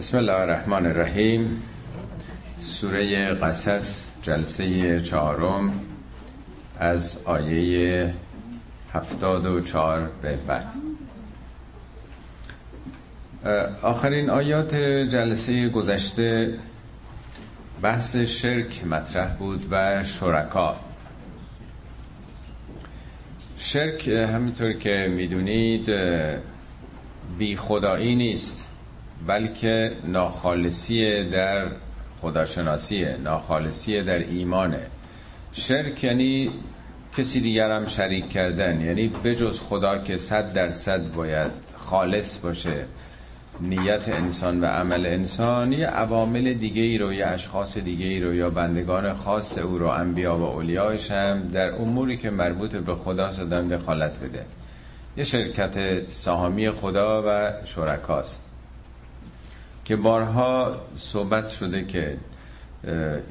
[0.00, 1.62] بسم الله الرحمن الرحیم.
[2.56, 5.72] سوره قصص جلسه چهارم
[6.78, 8.14] از آیه
[8.94, 10.66] هفتاد و چهار به بعد.
[13.82, 14.74] آخرین آیات
[15.10, 16.54] جلسه گذشته
[17.82, 20.76] بحث شرک مطرح بود و شرکا.
[23.56, 25.90] شرک همینطور که می‌دونید
[27.38, 28.69] بی خدایی نیست.
[29.26, 31.66] بلکه ناخالصی در
[32.20, 34.86] خداشناسیه ناخالصی در ایمانه.
[35.52, 36.50] شرک یعنی
[37.18, 42.84] کسی دیگر هم شریک کردن یعنی بجز خدا که صد درصد باید خالص باشه.
[43.60, 48.34] نیت انسان و عمل انسان یه عوامل دیگه ای رو یا اشخاص دیگه ای رو
[48.34, 53.32] یا بندگان خاص او رو انبیا و اولیایش هم در اموری که مربوط به خدا
[53.32, 54.44] صدام دخالت بده.
[55.16, 58.49] یه شرکت سهامی خدا و شرکاست.
[59.90, 62.16] که بارها صحبت شده که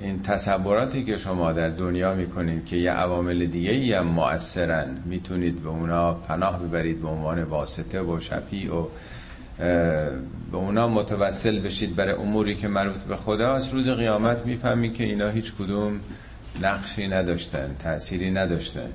[0.01, 5.63] این تصوراتی که شما در دنیا می‌کنید که یه عوامل دیگه ای هم مؤثرن می‌تونید
[5.63, 8.87] به اونا پناه ببرید به عنوان واسطه و شفیع و
[10.51, 13.53] به اونا متوسل بشید برای اموری که مربوط به خدا.
[13.53, 15.99] از روز قیامت می‌فهمید که اینا هیچ کدوم
[16.61, 18.89] نقشی نداشتن تأثیری نداشتن.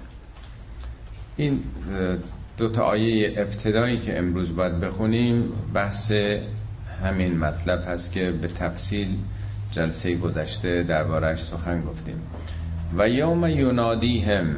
[1.37, 1.63] این
[2.59, 6.13] دو تا آیه ابتدایی که امروز باید بخونیم بحث
[7.03, 9.09] همین مطلب هست که به تفصیل
[9.71, 12.23] جلسه گذشته دربارش سخن گفتیم.
[12.99, 14.57] و یوم ینادیهم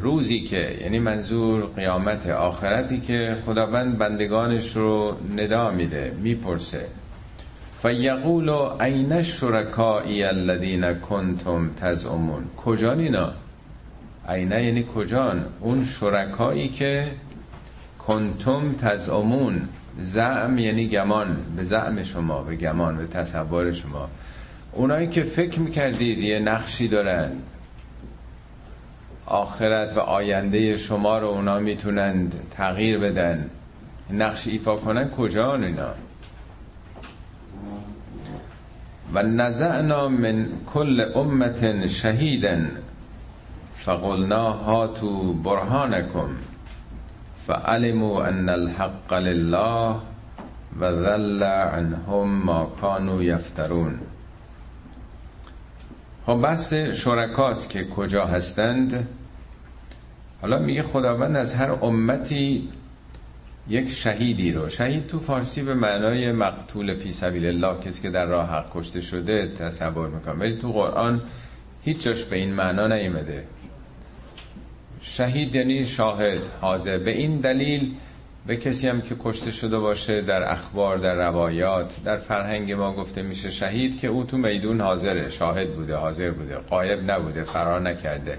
[0.00, 6.86] روزی که یعنی منظور قیامت آخرتی که خداوند بندگانش رو ندا میده می‌پرسه.
[7.82, 12.44] فیقول عین شرکایی الذین کنتم تزعمون.
[12.56, 13.32] کجان اینا؟
[14.28, 17.10] عینه یعنی کجان؟ اون شرکایی که
[17.98, 19.68] کنتم تزعمون.
[20.02, 24.08] زعم یعنی گمان به زعم شما به گمان به تصور شما.
[24.72, 27.32] اونایی که فکر می‌کردید یه نقشی دارن
[29.26, 33.50] آخرت و آینده شما رو اونا می‌تونند تغییر بدن.
[34.10, 35.90] نقش ایفا کنن کجا اینا؟
[39.14, 42.70] و نزعنا من کل امت شهیدن
[43.74, 46.28] فقلنا هاتو برهانکم.
[47.46, 49.96] فعلموا ان الحق لله
[50.80, 54.00] و ذل عنهم ما كانوا یفترون
[56.26, 59.08] خب بحث شرکاست که کجا هستند.
[60.42, 62.68] حالا میگه خداوند از هر امتی
[63.68, 64.68] یک شهیدی رو.
[64.68, 69.00] شهید تو فارسی به معنای مقتول فی سبیل الله کسی که در راه حق کشته
[69.00, 70.40] شده تصور می‌کنم.
[70.40, 71.22] ولی تو قرآن
[71.84, 73.44] هیچ جاش به این معنا نیمده
[75.08, 76.98] شهید یعنی شاهد حاضر.
[76.98, 77.94] به این دلیل
[78.46, 83.22] به کسی هم که کشته شده باشه در اخبار در روایات در فرهنگ ما گفته
[83.22, 88.38] میشه شهید که او تو میدون حاضره شاهد بوده حاضر بوده قایب نبوده فرار نکرده.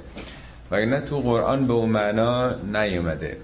[0.71, 3.37] نه تو قرآن به اون معنا نیومده.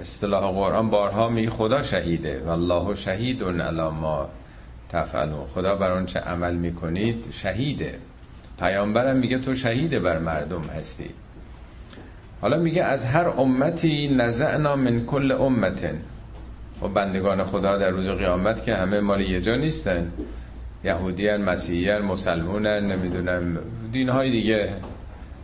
[0.00, 2.42] اصطلاح قرآن بارها می خدا شهیده.
[2.46, 4.28] والله شهید علی ما
[4.88, 5.46] تفعلون.
[5.46, 7.98] خدا بر اون چه عمل می‌کنید شهیده.
[8.58, 11.10] پیامبرم میگه تو شهیده بر مردم هستی.
[12.44, 16.00] حالا میگه از هر امتی نزعنا من کل امتن.
[16.82, 20.12] و بندگان خدا در روز قیامت که همه مال یه جا نیستن.
[20.84, 23.58] یهودیان مسیحیان مسلمونن نمی‌دونم
[23.92, 24.68] دینهای دیگه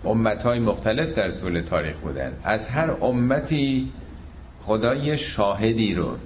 [0.05, 2.33] امتهای مختلف در طول تاریخ بودن.
[2.45, 3.93] از هر امتی
[4.63, 6.17] خدا یه شاهدی رو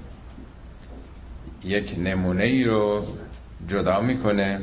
[1.65, 3.05] یک نمونه ای رو
[3.69, 4.61] جدا می‌کنه.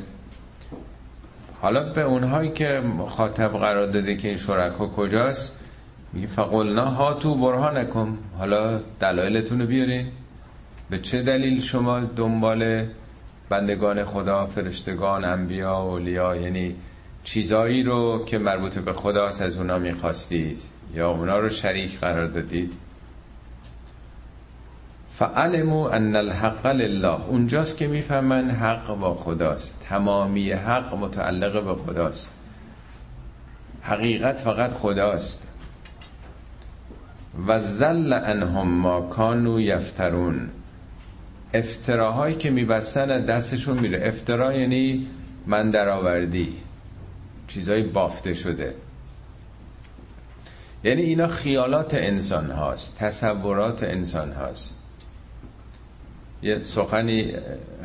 [1.62, 5.61] حالا به اونهایی که خاطب قرار داده که این شرکا کجاست
[6.14, 8.18] میگه فقلنا ها تو برهانکم.
[8.38, 10.08] حالا دلایلتون رو بیارین.
[10.90, 12.86] به چه دلیل شما دنبال
[13.50, 16.76] بندگان خدا فرشتگان انبیا اولیا یعنی
[17.24, 20.60] چیزایی رو که مربوط به خداست از اونا می‌خواستید
[20.94, 22.74] یا اونا رو شریک قرار دادید؟
[25.12, 27.28] فعلمو ان الحق لله.
[27.28, 29.86] اونجاست که می‌فهمن حق با خداست.
[29.90, 32.34] تمامی حق متعلق به خداست.
[33.82, 35.48] حقیقت فقط خداست.
[37.48, 40.50] و زل انهم ما کانو یفترون.
[41.54, 44.08] افتراهایی که میبستن دستشون میره.
[44.08, 45.08] افترا یعنی
[45.48, 46.54] من درآوردی.
[47.48, 48.76] چیزای بافته شده.
[50.84, 54.76] یعنی اینا خیالات انسان هاست تصورات انسان هاست.
[56.44, 57.34] یه سخنی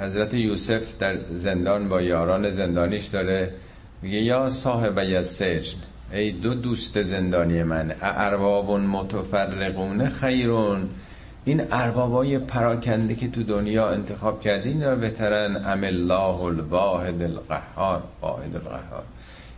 [0.01, 3.53] حضرت یوسف در زندان با یاران زندانیش داره.
[4.03, 5.79] میگه یا صاحب یا سجن
[6.13, 10.89] ای دو دوست زندانی من ارباب متفرقون خیرون.
[11.45, 18.03] این اربابای پراکنده که تو دنیا انتخاب کردین اینا بهترن ام الله الواحد القهار.
[18.23, 19.03] واحد القهار.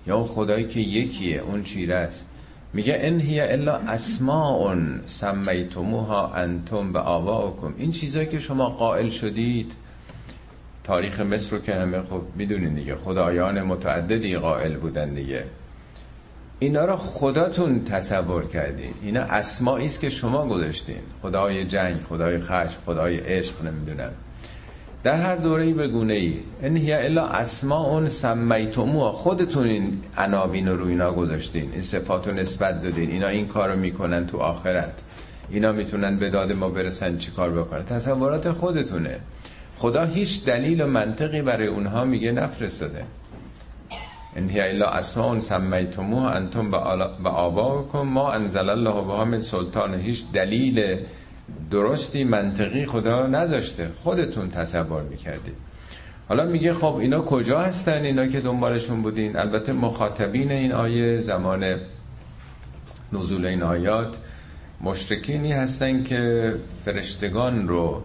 [0.06, 2.26] یا اون خدایی که یکیه اون چیره است.
[2.72, 7.74] میگه ان هی الا اسماء سمیتموها انتم به آباؤکم.
[7.78, 9.72] این چیزایی که شما قائل شدید
[10.84, 15.44] تاریخ مصر رو که همه خب می‌دونین دیگه خدایان متعددی قائل بودن دیگه.
[16.60, 18.94] اینا رو خداتون تصور کردین.
[19.02, 20.96] اینا اسمایی است که شما گذاشتین.
[21.22, 24.10] خدای جنگ خدای خشم خدای عشق نمی‌دونم.
[25.02, 29.12] در هر دوره به گونه ای ان هی الا اسماء سمیتموها.
[29.12, 31.72] خودتون این عناوین رو اینا گذاشتین.
[31.72, 33.10] این صفات رو نسبت دادین.
[33.10, 34.92] اینا این کارو می‌کنن تو آخرت.
[35.50, 37.84] اینا می‌تونن به داد ما برسن چی کار بکنن.
[37.84, 39.20] تصورات خودتونه.
[39.78, 43.04] خدا هیچ دلیل و منطقی برای اونها میگه نفرستاده.
[44.38, 46.70] ان هی الا اسماء سمیتموها انتم
[47.24, 49.94] به آباؤکم ما انزل الله بها من سلطان.
[49.94, 50.98] هیچ دلیل
[51.70, 53.90] درستی منطقی خدا نذاشته.
[54.04, 55.54] خودتون تصور می‌کردید.
[56.28, 59.36] حالا میگه خب اینا کجا هستن؟ اینا که دنبالشون بودین.
[59.36, 61.74] البته مخاطبین این آیه زمان
[63.12, 64.16] نزول این آیات
[64.80, 66.54] مشرکینی هستن که
[66.84, 68.02] فرشتگان رو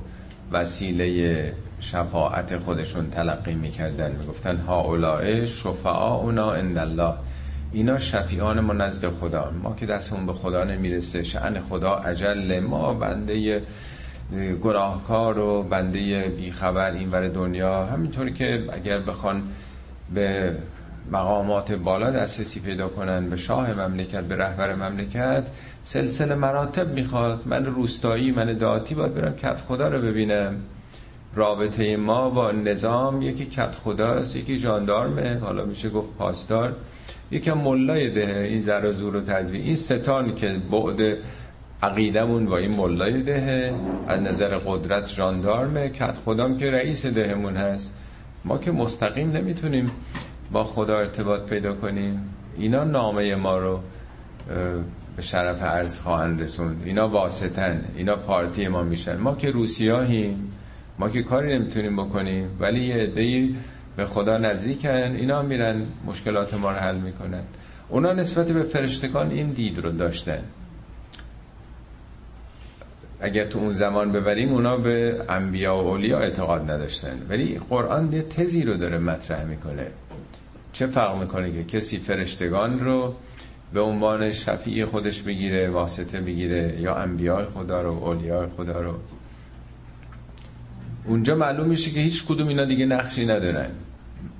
[0.51, 1.53] وسیله
[1.83, 4.11] شفاعت خودشون تلقی می‌کردن.
[4.11, 5.47] می‌گفتن ها اولائه
[6.21, 7.13] اونا عند الله
[7.71, 9.51] اینا شفیعان ما نزد خدا.
[9.63, 13.61] ما که دستمون به خدا نمی‌رسه شعن خدا عجل ما بنده
[14.63, 17.85] گناهکار و بنده بیخبر این ور دنیا.
[17.85, 19.43] همینطوری که اگر بخوان
[20.13, 20.55] به
[21.11, 25.43] مقامات بالا دسترسی پیدا کنن به شاه مملکت به رهبر مملکت
[25.83, 27.41] سلسله مراتب می‌خواد.
[27.45, 30.55] من روستایی من دعاتی باید برم کت خدا رو ببینم.
[31.35, 36.75] رابطه ما با نظام یکی کت خداست یکی جاندارمه حالا میشه گفت پاسدار.
[37.31, 41.17] یکم ملای دهه این زر و زور و تزوی این ستان که بعد
[41.83, 43.73] عقیدمون با این ملای دهه
[44.07, 47.93] از نظر قدرت جاندارمه کت خدام که رئیس دهمون هست.
[48.45, 49.91] ما که مستقیم نمی‌تونیم
[50.51, 52.29] با خدا ارتباط پیدا کنیم.
[52.57, 53.79] اینا نامه ما رو
[55.15, 56.81] به شرف عرض خواهند رسوند.
[56.85, 57.85] اینا واسطن.
[57.95, 59.17] اینا پارتی ما میشن.
[59.17, 60.51] ما که روسیاهیم
[61.03, 63.55] ما که کاری نمی‌تونیم بکنیم ولی یه عده‌ای
[63.95, 67.43] به خدا نزدیکن اینا میرن مشکلات ما رو حل می‌کنن.
[67.89, 70.43] اونا نسبت به فرشتگان این دید رو داشتن.
[73.19, 77.25] اگر تو اون زمان ببریم اونا به انبیا و اولیا اعتقاد نداشتن.
[77.29, 79.87] ولی قرآن یه تزی رو داره مطرح می‌کنه.
[80.73, 83.15] چه فرق می‌کنه که کسی فرشتگان رو
[83.73, 88.93] به عنوان شفیع خودش بگیره واسطه بگیره یا انبیاء خدا رو اولیاء خدا رو؟
[91.05, 93.69] اونجا معلوم میشه که هیچ کدوم اینا دیگه نقشی ندارن.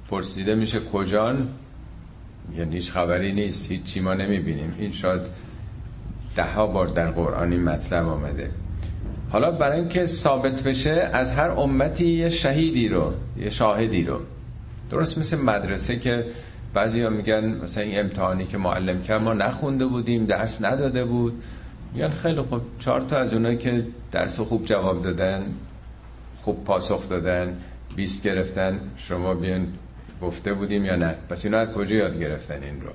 [0.10, 1.48] پرسیده میشه کجان؟
[2.57, 3.71] یعنی هیچ خبری نیست.
[3.71, 4.75] هیچ چی ما نمی‌بینیم.
[4.80, 5.21] این شاید
[6.36, 8.51] ده ها بار در قرآن این مطلب آمده.
[9.30, 14.19] حالا برای اینکه ثابت بشه از هر امتی یه شهیدی رو یه شاهدی رو.
[14.92, 16.25] درست مثل مدرسه که
[16.74, 21.44] بعضی ها میگن مثلا این امتحانی که معلم کرد ما نخونده بودیم درس نداده بود.
[21.94, 25.44] میگن خیلی خوب چهار تا از اونایی که درس خوب جواب دادن
[26.44, 27.57] خوب پاسخ دادن
[27.95, 29.68] 20 گرفتن شما بیان
[30.22, 32.90] گفته بودیم یا نه؟ پس اینا از کجا یاد گرفتن این رو؟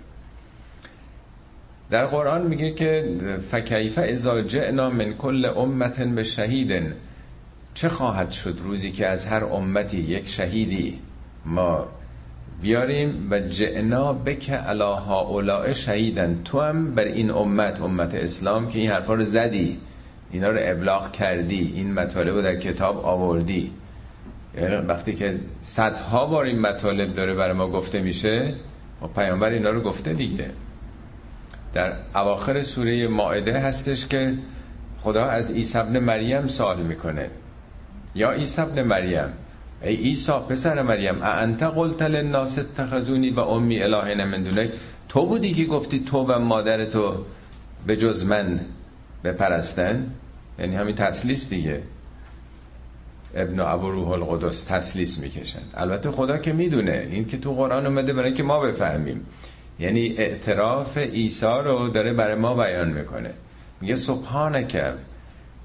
[1.90, 3.16] در قرآن میگه که
[3.50, 6.94] فکیف اذا جئنا من کل امت به شهیدن.
[7.74, 10.98] چه خواهد شد روزی که از هر امتی یک شهیدی
[11.44, 11.88] ما
[12.62, 18.78] بیاریم و جعنا بک علا هؤلاء شهیدن؟ تو هم بر این امت امت اسلام که
[18.78, 19.78] این حرفا رو زدی.
[20.30, 23.72] اینا رو ابلاغ کردی این مطالب رو در کتاب آوردی.
[24.56, 28.54] یعنی وقتی که صدها بار این مطالب داره برای ما گفته میشه
[29.00, 30.50] خب پیامبر اینا رو گفته دیگه.
[31.74, 34.34] در اواخر سوره ماعده هستش که
[35.00, 37.30] خدا از عیسی ابن مریم سوال می‌کنه.
[38.14, 39.28] یا عیسی ابن مریم
[39.82, 44.70] ای عیسی پسر مریم انت قلت للناس اتخذونی و امی الهین من دونک؟
[45.08, 47.24] تو بودی که گفتی تو و مادر تو
[47.86, 48.60] به جز من.
[49.24, 50.10] بپرستن؟
[50.58, 51.82] یعنی همین تسلیس دیگه.
[53.34, 55.62] ابن ابو روح القدس تسلیس می‌کشن.
[55.74, 57.08] البته خدا که می‌دونه.
[57.10, 59.26] این که تو قرآن اومده برای که ما بفهمیم.
[59.78, 63.30] یعنی اعتراف عیسی رو داره برای ما بیان می‌کنه.
[63.80, 64.82] میگه سبحانک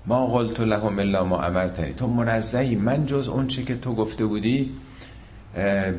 [0.06, 1.94] ما قلت لهم الا ما امرتنی.
[1.94, 4.72] تو منزهی من جز اون چی که تو گفته بودی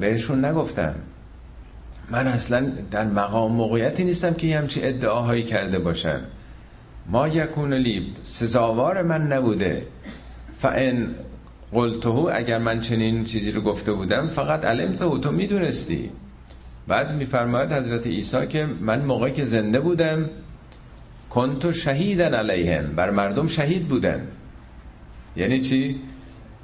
[0.01, 0.95] بهشون نگفتم.
[2.11, 6.21] من اصلا در مقام موقعیتی نیستم که همچی ادعاهایی کرده باشم.
[7.07, 9.87] ما یکون لی سزاوار من نبوده.
[10.59, 11.15] فان
[11.73, 16.11] قلتهو اگر من چنین چیزی رو گفته بودم فقط علمتهو تو می‌دونستی.
[16.89, 20.31] بعد میفرماید حضرت عیسی که من موقعی که زنده بودم
[21.31, 24.27] کنتو شهیدن علیهم بر مردم شهید بودن.
[25.37, 26.01] یعنی چی؟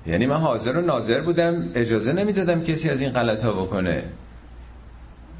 [0.07, 4.03] یعنی من حاضر و ناظر بودم اجازه نمی‌دادم کسی از این غلط ها بکنه.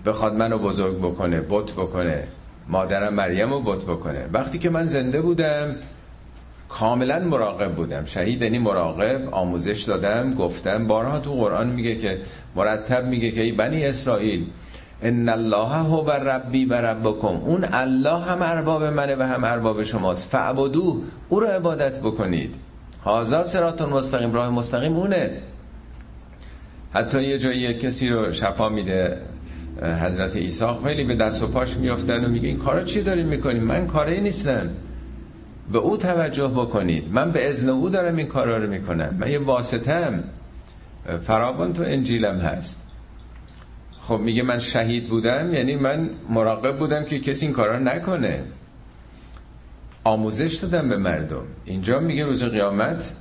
[0.07, 2.29] بخواد منو بزرگ بکنه بت بکنه.
[2.71, 4.29] مادرم مریم رو بت بکنه.
[4.33, 5.77] وقتی که من زنده بودم
[6.69, 8.05] کاملا مراقب بودم.
[8.05, 10.87] شهید یعنی مراقب آموزش دادم گفتم.
[10.87, 12.21] بارها تو قرآن میگه که
[12.57, 14.47] مرتب میگه که ای بنی اسرائیل
[15.03, 17.27] ان الله هو ربی و ربکم.
[17.27, 20.29] اون الله هم ارباب منه و هم ارباب شماست.
[20.31, 22.55] فعبدو او رو عبادت بکنید.
[23.05, 25.31] هازا سراتون مستقیم راه مستقیم اونه.
[26.93, 29.19] حتی یه جایی کسی رو شفا میده.
[29.83, 33.65] حضرت عیسی خیلی به دست و پاش میافتن و میگه این کارا چی داریم می‌کنیم
[33.65, 34.71] من کاری نیستم.
[35.73, 37.05] به او توجه بکنید.
[37.13, 39.17] من به اذن او دارم این کارا رو می‌کنم.
[39.19, 40.25] من یه واسطم
[41.23, 42.81] فراوان تو انجیلم هست.
[44.01, 48.43] خب میگه من شهید بودم یعنی من مراقب بودم که کسی این کارا نکنه.
[50.05, 51.45] آموزش دادم به مردم.
[51.65, 53.13] اینجا میگه روز قیامت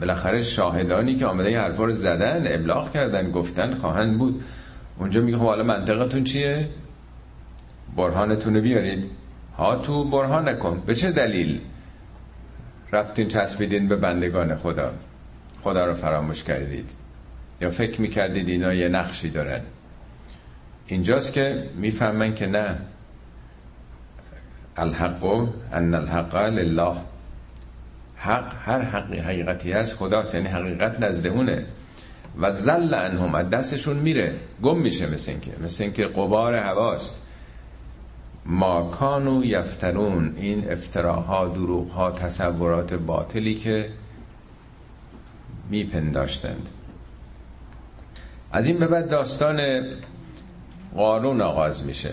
[0.00, 4.42] بالاخره شاهدانی که آمده حرفا رو زدن ابلاغ کردن گفتن خواهند بود.
[4.98, 6.68] اونجا میگه خب حالا منطقتون چیه؟
[7.96, 9.10] برهانتون بیارید.
[9.58, 10.82] ها تو برهان نکن.
[10.86, 11.60] به چه دلیل
[12.92, 14.92] رفتین چسبیدین به بندگان خدا؟
[15.62, 16.90] خدا رو فراموش کردید.
[17.60, 19.60] یا فکر می‌کردید اینا یه نقشی دارن.
[20.86, 22.78] اینجاست که می‌فهمن که نه.
[24.76, 25.24] الحق
[25.72, 26.96] ان الحق لله.
[28.16, 29.96] حق هر حقی حقیقتی هست.
[29.96, 30.34] خداست.
[30.34, 31.66] یعنی حقیقت نزد اونه.
[32.40, 34.34] و زل انهم از دستشون میره.
[34.62, 37.22] گم میشه مثل اینکه مثل اینکه قبار هواست.
[38.46, 43.90] ما کانو یفترون این افتراها دروغها تصورات باطلی که
[45.70, 46.68] میپنداشتند.
[48.52, 49.80] از این به بعد داستان
[50.94, 52.12] قارون آغاز میشه.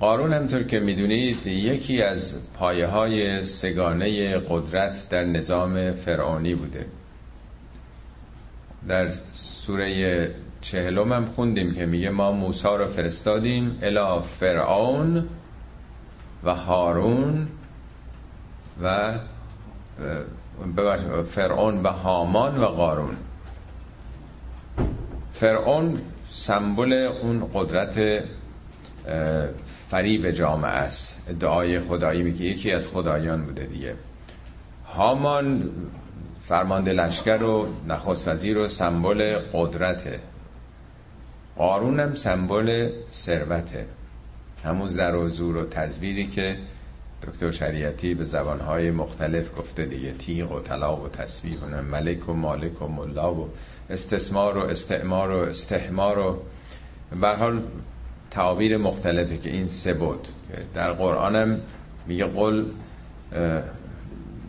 [0.00, 6.86] قارون همطور که می‌دونید یکی از پایه های سگانه قدرت در نظام فرعونی بوده.
[8.88, 15.28] در سوره چهلم هم خوندیم که میگه ما موسا رو فرستادیم الی فرعون
[16.44, 17.48] و هارون
[18.82, 19.12] و
[21.30, 23.16] فرعون و هامان و قارون.
[25.32, 26.00] فرعون
[26.30, 28.24] سمبل اون قدرت
[29.88, 31.26] فریب جامعه است.
[31.30, 33.94] ادعای خدایی میگه یکی از خدایان بوده دیگه.
[34.86, 35.70] هامان
[36.48, 40.20] فرمانده لشکر و نخست وزیر و سمبل قدرته.
[41.56, 43.86] قارون هم سمبل ثروته.
[44.64, 46.56] همون زر و زور و تزویری که
[47.22, 52.32] دکتر شریعتی به زبانهای مختلف گفته دیگه تیغ و طلاق و تصویر و ملک و
[52.32, 53.48] مالک و ملا و
[53.90, 56.38] استثمار و استعمار و استحمار و
[57.20, 57.62] به حال
[58.30, 60.28] تعابیر مختلفه که این سه بود.
[60.74, 61.60] در قرآن هم
[62.06, 62.64] میگه قل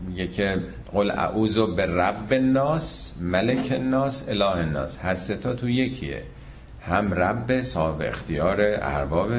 [0.08, 0.64] میگه که
[0.96, 5.00] قل اعوذ به رب الناس ملک الناس اله الناس.
[5.00, 6.24] هر ستا تو یکیه.
[6.82, 9.32] هم رب صاحب اختیار ارباب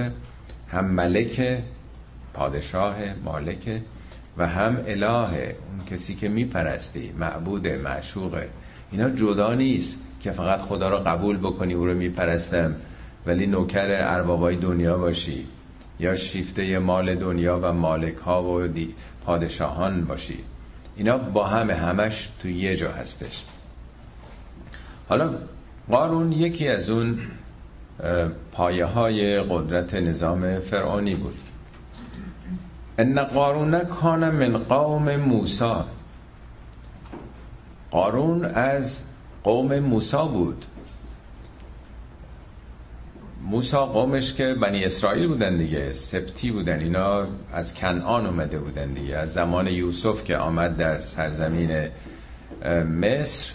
[0.69, 1.59] هم ملک
[2.35, 3.81] پادشاه مالک
[4.39, 8.49] و هم اله اون کسی که میپرستی معبود معشوقه
[8.93, 12.75] اینا جدا نیست که فقط خدا رو قبول بکنی او رو میپرستم
[13.27, 15.47] ولی نوکر اربابای دنیا باشی
[16.01, 18.69] یا شیفته مال دنیا و مالک ها و
[19.25, 20.39] پادشاهان باشی.
[20.97, 23.43] اینا با همه همش تو یه جا هستش.
[25.09, 25.35] حالا
[25.91, 27.19] قارون یکی از اون
[28.53, 31.35] پایه های قدرت نظام فرعونی بود.
[32.99, 35.87] ان قارون کان من قوم موسا
[37.91, 39.03] قارون از
[39.45, 40.67] قوم موسا بود.
[43.49, 49.17] موسا قومش که بنی اسرائیل بودن دیگه سبتی بودن اینا از کنعان اومده بودن دیگه.
[49.17, 51.89] از زمان یوسف که آمد در سرزمین
[53.01, 53.53] مصر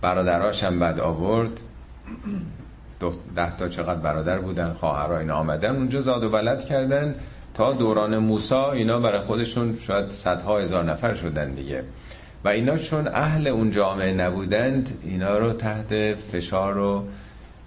[0.00, 1.60] برادراش هم بعد آورد.
[3.36, 7.14] ده تا چقدر برادر بودن خواهرها اینا آمدن اونجا زاد و ولد کردن.
[7.54, 11.84] تا دوران موسا اینا برای خودشون شاید صدها هزار نفر شدن دیگه.
[12.44, 17.04] و اینا چون اهل اون جامعه نبودند اینا رو تحت فشار و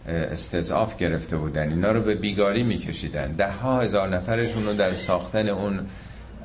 [0.08, 1.70] استضعاف گرفته بودن.
[1.70, 3.32] اینا رو به بیگاری میکشیدن.
[3.32, 5.80] ده ها هزار نفرشون رو در ساختن اون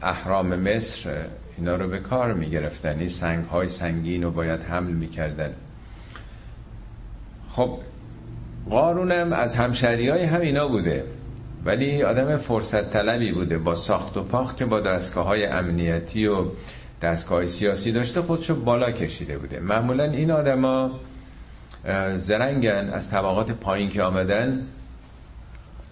[0.03, 1.11] احرام مصر
[1.59, 2.99] اینا رو به کار می‌گرفتن.
[2.99, 5.55] این سنگ های سنگین رو باید حمل می‌کردن.
[7.51, 7.79] خب
[8.71, 11.05] قارونم از همشهری های هم اینا بوده
[11.65, 13.59] ولی آدم فرصت طلبی بوده.
[13.59, 16.45] با ساخت و پاخت که با دستگاه های امنیتی و
[17.03, 19.61] دستگاه سیاسی داشته خودشو بالا کشیده بوده.
[19.61, 20.91] معمولا این آدما
[22.19, 24.67] زرنگن از طبقات پایین که آمدن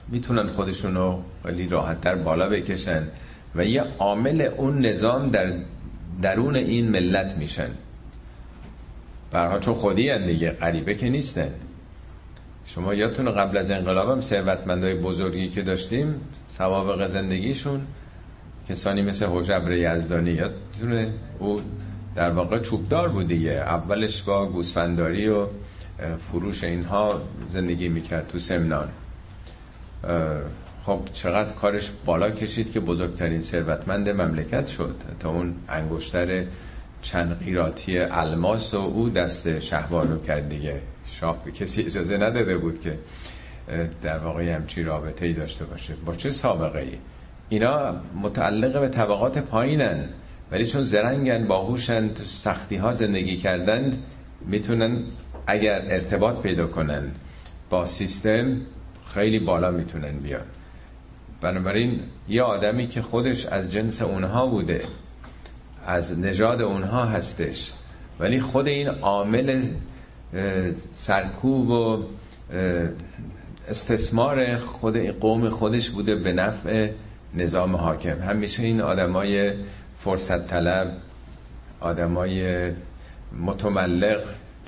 [0.09, 3.09] می‌تونن خودشونو خیلی راحتتر بالا بکشن
[3.55, 5.53] و یه عامل اون نظام در
[6.23, 7.71] درون این ملت میشن.
[9.31, 11.51] برها چون خودی هن دیگه غریبه که نیستن.
[12.67, 17.81] شما یادتونه قبل از انقلابم ثروتمندای بزرگی که داشتیم سوابق زندگیشون
[18.69, 21.61] کسانی مثل حجبر یزدانی یادتونه؟ او
[22.15, 23.51] در واقع چوبدار بود دیگه.
[23.51, 25.47] اولش با گوسفنداری و
[26.31, 28.89] فروش اینها زندگی می‌کرد تو سمنان.
[30.83, 36.45] خب چقدر کارش بالا کشید که بزرگترین ثروتمند مملکت شد تا اون انگشتر
[37.03, 40.81] چند قیراتی الماس و او دست شهبانو کرد دیگه.
[41.07, 42.99] شاه به کسی اجازه نداده بود که
[44.03, 45.95] در واقع همچی رابطه ای داشته باشه.
[46.07, 46.93] با چه سابقه ای
[47.49, 50.05] اینا متعلق به طبقات پایینن.
[50.51, 54.03] ولی چون زرنگن باهوشند سختی ها زندگی کردند
[54.47, 55.03] می‌تونن
[55.49, 57.11] اگر ارتباط پیدا کنن
[57.71, 58.57] با سیستم
[59.15, 60.41] خیلی بالا می‌تونن بیان.
[61.41, 64.83] بنابراین یه آدمی که خودش از جنس اونها بوده
[65.87, 67.73] از نژاد اونها هستش
[68.21, 69.63] ولی خود این عامل
[70.93, 72.05] سرکوب و
[73.69, 76.91] استثمار خود قوم خودش بوده به نفع
[77.35, 78.23] نظام حاکم.
[78.23, 79.53] همیشه این آدمای
[79.99, 80.97] فرصت طلب
[81.81, 82.71] آدمای
[83.41, 84.21] متملق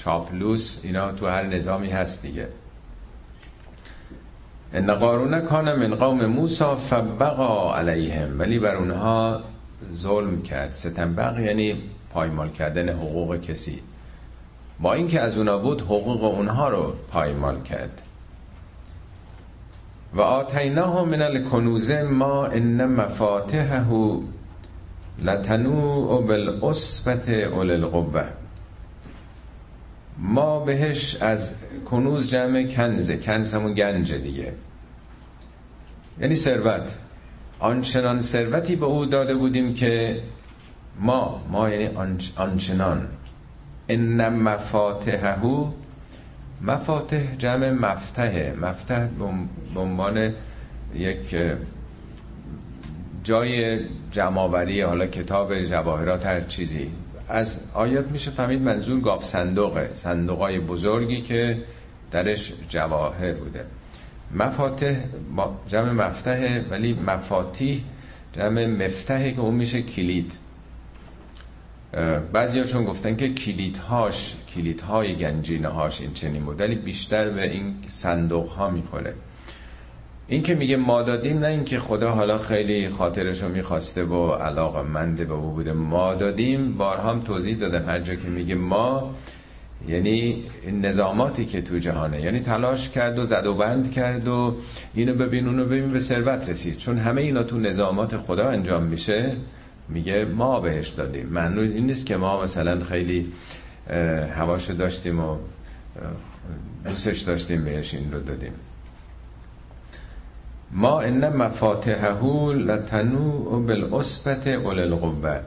[0.04, 2.48] چاپلوس اینا تو هر نظامی هست دیگه.
[4.74, 9.40] ان قارون کان من قوم موسی فبقا علیهم ولی بر اونها
[9.94, 10.72] ظلم کرد.
[10.72, 11.82] ستنبق یعنی
[12.14, 13.82] پایمال کردن حقوق کسی.
[14.80, 18.02] با اینکه از اونا بود حقوق اونها رو پایمال کرد.
[20.14, 24.20] و آتیناه من الکنوز ما ان مفاتحه
[25.22, 28.39] لتنوع بالعصبت اول القوه
[30.20, 33.16] ما بهش از کنوز جمع کنزه.
[33.16, 34.52] کنز همون گنج دیگه.
[36.20, 36.94] یعنی ثروت.
[37.58, 40.22] آنچنان ثروتی به او داده بودیم که
[41.00, 41.96] ما ما یعنی
[42.36, 43.08] آنچنان.
[43.88, 45.36] ان مفاتحه
[46.60, 48.54] مفاتح جمع مفتحه.
[48.62, 49.06] مفتح
[49.74, 50.32] به عنوان
[50.94, 51.36] یک
[53.24, 53.80] جای
[54.12, 56.90] جمعآوری حالا کتاب جواهرات هر چیزی.
[57.30, 61.58] از آیات میشه فهمید منظور گاف صندوقه صندوقای بزرگی که
[62.10, 63.64] درش جواهر بوده.
[64.34, 64.94] مفاتح
[65.68, 67.82] جمع مفتحه ولی مفاتیح
[68.32, 70.32] جمع مفتحه که اون میشه کلید.
[72.32, 78.48] بعضی چون گفتن که کلیدهاش کلیدهای گنجینه هاش این چنین مدلی بیشتر به این صندوق
[78.48, 79.14] ها می‌خوره.
[80.30, 85.24] این که میگه ما دادیم نه اینکه خدا حالا خیلی خاطرشو می‌خواسته و علاقه منده
[85.24, 85.72] به او بوده.
[85.72, 89.14] ما دادیم بارها هم توضیح دادم هر جا که میگه ما
[89.88, 90.44] یعنی
[90.82, 92.20] نظاماتی که تو جهانه.
[92.20, 94.56] یعنی تلاش کرد و زد و بند کرد و
[94.94, 96.76] اینو ببین اونو ببین به ثروت رسید.
[96.76, 99.32] چون همه اینا تو نظامات خدا انجام میشه
[99.88, 101.26] میگه ما بهش دادیم.
[101.26, 103.32] معنی این نیست که ما مثلا خیلی
[104.36, 105.36] هواشو داشتیم و
[106.84, 108.52] دوستش داشتیم بهش این رو دادیم.
[110.72, 115.40] ما ان مفاتحه لتنوع بالعصبت اول القوه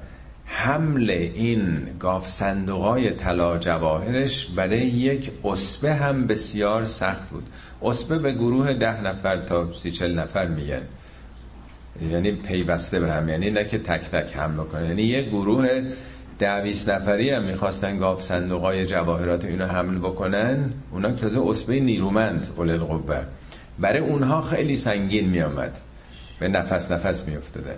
[0.45, 7.43] حمل این گاف صندوقای طلا جواهرش برای یک عصبه هم بسیار سخت بود.
[7.81, 10.81] عصبه به گروه ده نفر تا سی چل نفر میگن.
[12.12, 15.81] یعنی پیوسته به هم یعنی نه که تک تک حمل کنه یعنی یک گروه
[16.39, 22.69] ده نفری هم می‌خواستن گاف صندوقای جواهرات اینو حمل بکنن اونا تازه عصبه نیرومند قول
[22.69, 23.23] القوه
[23.84, 25.80] برای اونها خیلی سنگین میامد
[26.39, 27.76] به نفس نفس میافتادن.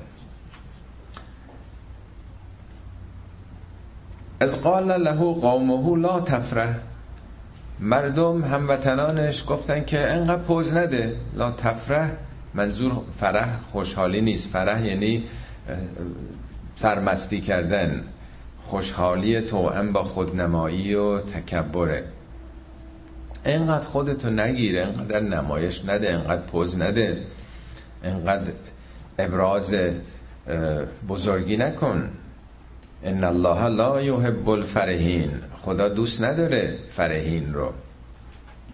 [4.39, 6.75] از قال له قومه لا تفرح.
[7.79, 11.15] مردم هموطنانش گفتن که انقدر پوز نده.
[11.35, 12.11] لا تفرح
[12.53, 14.49] منظور فرح خوشحالی نیست.
[14.49, 15.23] فرح یعنی
[16.75, 18.03] سرمستی کردن.
[18.63, 22.03] خوشحالی توأم با خودنمایی و تکبره.
[23.45, 27.23] انقدر خودتو نگیره انقدر نمایش نده انقدر پوز نده
[28.03, 28.51] انقدر
[29.19, 29.75] ابراز
[31.09, 32.09] بزرگی نکن.
[33.03, 35.31] ان الله لا یحب الفرحین.
[35.57, 37.73] خدا دوست نداره فرحین رو.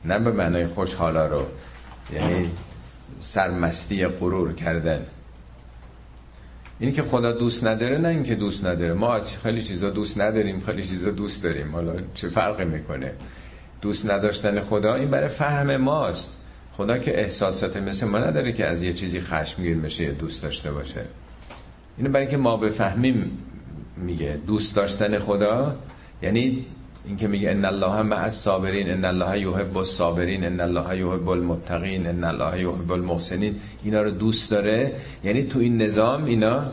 [0.06, 1.46] نه به معنای خوشحالا رو.
[2.14, 2.52] یعنی
[3.20, 5.06] سرمستی غرور کردن.
[6.80, 8.94] این که خدا دوست نداره نه اینکه دوست نداره.
[8.94, 11.72] ما خیلی چیزا دوست نداریم خیلی چیزا دوست داریم.
[11.72, 13.14] حالا چه فرقی می‌کنه؟
[13.82, 16.38] دوست نداشتن خدا این برای فهم ماست.
[16.74, 20.72] خدا که احساسات مثل ما نداره که از یه چیزی خشمگین بشه یا دوست داشته
[20.72, 21.06] باشه.
[21.98, 23.38] اینو برای که ما بفهمیم
[23.98, 25.76] میگه دوست داشتن خدا
[26.22, 26.66] یعنی
[27.06, 32.24] اینکه میگه ان الله مع الصابرین ان الله یحب الصابرین ان الله یحب المتقین ان
[32.24, 33.56] الله یحب المحسنین.
[33.84, 34.96] اینا رو دوست داره.
[35.24, 36.72] یعنی تو این نظام اینا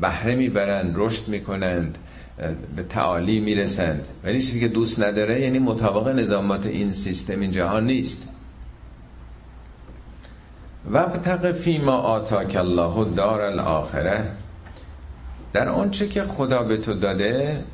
[0.00, 1.98] بهره می‌برند رشد می‌کنند.
[2.76, 4.08] به تعالی می‌رسند.
[4.24, 8.28] ولی چیزی که دوست نداره یعنی مطابق نظامات این سیستم این جهان نیست.
[10.90, 14.32] و بتق فیما آتاک الله دار الاخره.
[15.52, 17.64] در آنچه که خدا به تو داده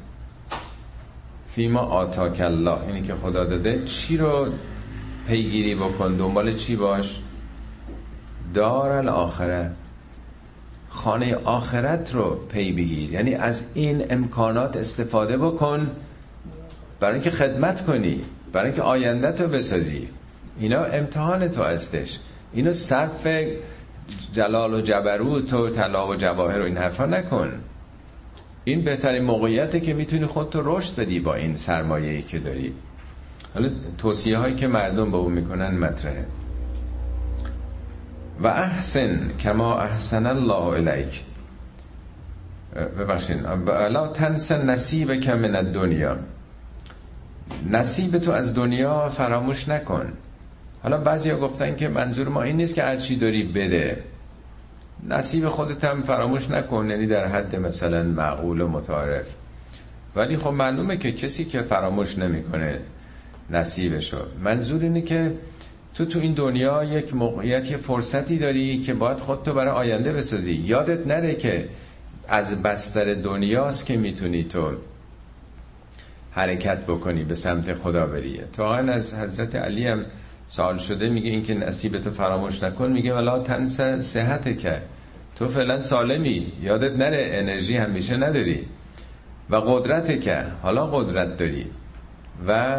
[1.48, 2.86] فیما آتاک الله.
[2.86, 4.52] اینی که خدا داده چی رو
[5.28, 7.20] پیگیری بکن؟ دنبال چی باش؟
[8.54, 9.70] دار الاخره.
[10.94, 13.12] خانه آخرت رو پی بگیر.
[13.12, 15.90] یعنی از این امکانات استفاده بکن
[17.00, 20.08] برای اینکه خدمت کنی برای اینکه آینده تو بسازی.
[20.58, 22.18] اینا امتحان تو هستش.
[22.52, 23.28] اینو صرف
[24.32, 27.52] جلال و جبروت و طلا و جواهر و این حرفا نکن.
[28.64, 32.72] این بهترین موقعیته که می‌تونی خودتو رشد بدی با این سرمایه که داری.
[33.54, 36.26] حالا توصیه هایی که مردم با اون می‌کنن مطرحه.
[38.42, 41.22] و احسن کما احسن الله الیک.
[42.98, 43.40] ببخشین.
[43.90, 46.16] لا تنس نصیب که من الدنیا.
[47.70, 50.12] نصیب تو از دنیا فراموش نکن.
[50.82, 54.04] حالا بعضیا گفتن که منظور ما این نیست که هر چی داری بده.
[55.08, 59.26] نصیب خودت هم فراموش نکن یعنی در حد مثلا معقول و متعارف.
[60.16, 62.78] ولی خب معلومه که کسی که فراموش نمی‌کنه
[63.50, 64.16] نصیبشو.
[64.44, 65.32] منظور اینه که
[65.94, 70.52] تو تو این دنیا یک موقعیت یه فرصتی داری که باید خودتو برای آینده بسازی.
[70.52, 71.68] یادت نره که
[72.28, 74.72] از بستر دنیاست که می‌تونی تو
[76.30, 80.04] حرکت بکنی به سمت خدا بری تا از حضرت علی هم
[80.46, 82.90] سال شده میگه اینکه نصیبتو فراموش نکن.
[82.92, 84.82] میگه ولا تنس صحت که
[85.36, 86.52] تو فعلا سالمی.
[86.62, 88.66] یادت نره انرژی همیشه نداری.
[89.50, 91.66] و قدرت که حالا قدرت داری.
[92.48, 92.78] و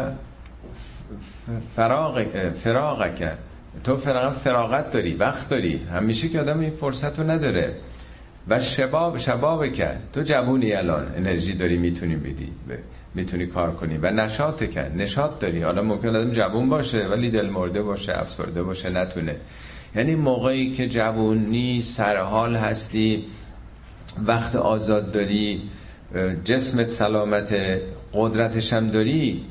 [1.76, 2.24] فراغ
[2.54, 3.32] فراغ که
[3.84, 5.76] تو فراغ فراغت داری وقت داری.
[5.76, 7.74] همیشه که آدم این فرصت رو نداره.
[8.48, 12.52] و شباب شباب که تو جوونی الان انرژی داری می‌تونی بدی
[13.14, 13.98] می‌تونی کار کنی.
[13.98, 15.62] و نشاط که نشاط داری.
[15.62, 19.36] حالا ممکن آدم جوون باشه ولی دل مرده باشه افسرده باشه نتونه.
[19.96, 23.24] یعنی موقعی که جوونی سرحال هستی
[24.26, 25.62] وقت آزاد داری
[26.44, 27.54] جسمت سلامت
[28.12, 29.44] قدرتش هم داری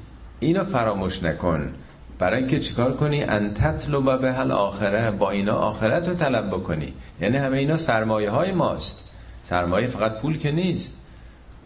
[0.43, 1.73] اینو فراموش نکن.
[2.19, 6.93] برای اینکه چیکار کنی؟ ان تطلب به حل آخره با اینا آخرت رو طلب بکنی.
[7.21, 9.09] یعنی همه اینا سرمایه های ماست.
[9.43, 10.93] سرمایه فقط پول که نیست.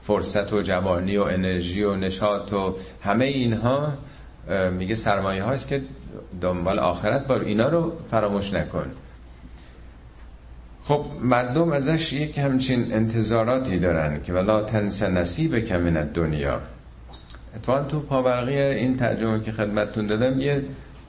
[0.04, 3.94] فرصت و جوانی و انرژی و نشاط و همه اینها
[4.72, 5.82] میگه سرمایه هاست که
[6.42, 7.42] دنبال آخرت بار.
[7.42, 8.92] اینا رو فراموش نکن.
[10.84, 16.62] خب مردم ازش یک همچین انتظاراتی دارن که ولا تنس نصیب کمین دنیا
[17.58, 20.63] اتفاقا تو پاورقی این ترجمه که خدمتتون دادم یه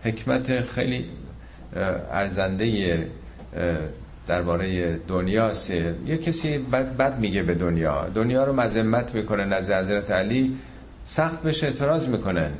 [0.04, 1.04] حکمت خیلی
[2.12, 3.06] ارزنده
[4.26, 5.70] درباره دنیاست.
[5.70, 8.08] یه کسی بد, بد میگه به دنیا.
[8.14, 10.56] دنیا رو مذمت می‌کنه نزد حضرت علی
[11.04, 12.50] سخت بهش اعتراض می‌کنن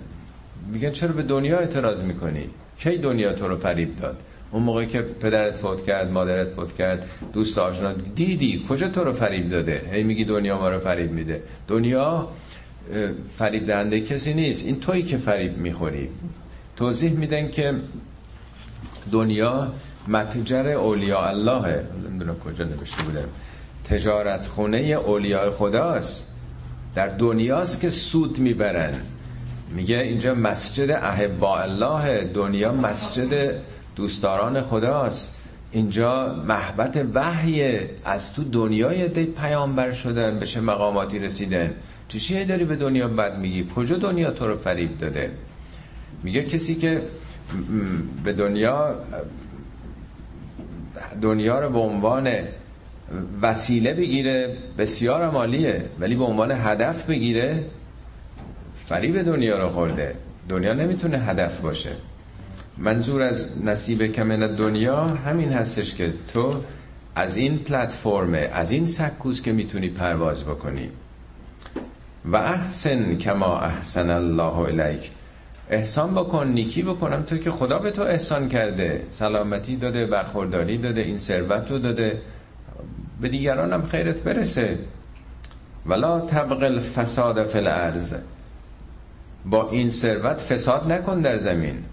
[0.72, 4.16] میگن چرا به دنیا اعتراض می‌کنی؟ کی دنیا تو رو فریب داد؟
[4.51, 9.12] اون موقعی که پدرت فوت کرد مادرت فوت کرد دوست آشنا دیدی کجا تو رو
[9.12, 11.42] فریب داده؟ هی میگی دنیا ما رو فریب میده.
[11.68, 12.29] دنیا
[13.38, 14.64] فریب دهنده کسی نیست.
[14.64, 16.09] این تویی که فریب می‌خوری.
[16.77, 17.74] توضیح میدن که
[19.12, 19.72] دنیا
[20.09, 23.29] متجر اولیاء الله نمی‌دونم کجا نوشته بودم
[23.85, 26.27] تجارت خونه اولیاء خداست.
[26.94, 28.94] در دنیاست که سود می‌برن.
[29.74, 33.61] میگه اینجا مسجد احباء الله دنیا مسجد
[33.96, 35.33] دوستداران خداست.
[35.72, 41.74] اینجا محبت وحی از تو دنیای دی پیامبر شدن به مقاماتی رسیدن.
[42.09, 45.31] چه چیه داری به دنیا بد میگی؟ کجا دنیا تو رو فریب داده؟
[46.23, 47.03] میگه کسی که
[48.25, 48.94] به دنیا
[51.23, 52.31] دنیا رو به عنوان
[53.42, 57.64] وسیله بگیره بسیار مالیه ولی به عنوان هدف بگیره
[58.87, 60.14] فریب دنیا رو خورده.
[60.49, 61.90] دنیا نمی‌تونه هدف باشه.
[62.79, 66.62] منظور از نصیب کمن دنیا همین هستش که تو
[67.14, 70.90] از این پلتفرم از این سکوز که می‌تونی پرواز بکنی.
[72.24, 75.11] و احسن کما احسن الله الیک.
[75.70, 79.07] احسان بکن نیکی بکنم تو که خدا به تو احسان کرده.
[79.11, 82.22] سلامتی داده برخورداری داده این ثروت رو داده.
[83.20, 84.78] به دیگران هم خیرت برسه.
[85.87, 88.14] ولا طبق الفساد فی الارض.
[89.44, 91.85] با این ثروت فساد نکن در زمین.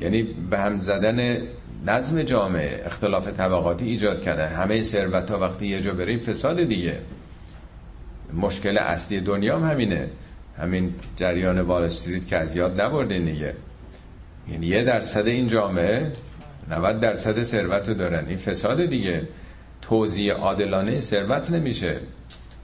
[0.00, 1.38] یعنی به هم زدن
[1.86, 4.46] نظم جامعه اختلاف طبقاتی ایجاد کرده.
[4.46, 6.98] همه ثروت ها وقتی یه جا بره فساد دیگه.
[8.32, 10.08] مشکل اصلی دنیا هم همینه.
[10.58, 13.54] همین جریان وال استریت که از یاد نبردین دیگه.
[14.50, 16.12] یعنی یه درصد این جامعه
[16.70, 18.26] 90 درصد ثروت رو دارن.
[18.28, 19.28] این فساد دیگه.
[19.82, 22.00] توزیع عادلانه ثروت نمیشه.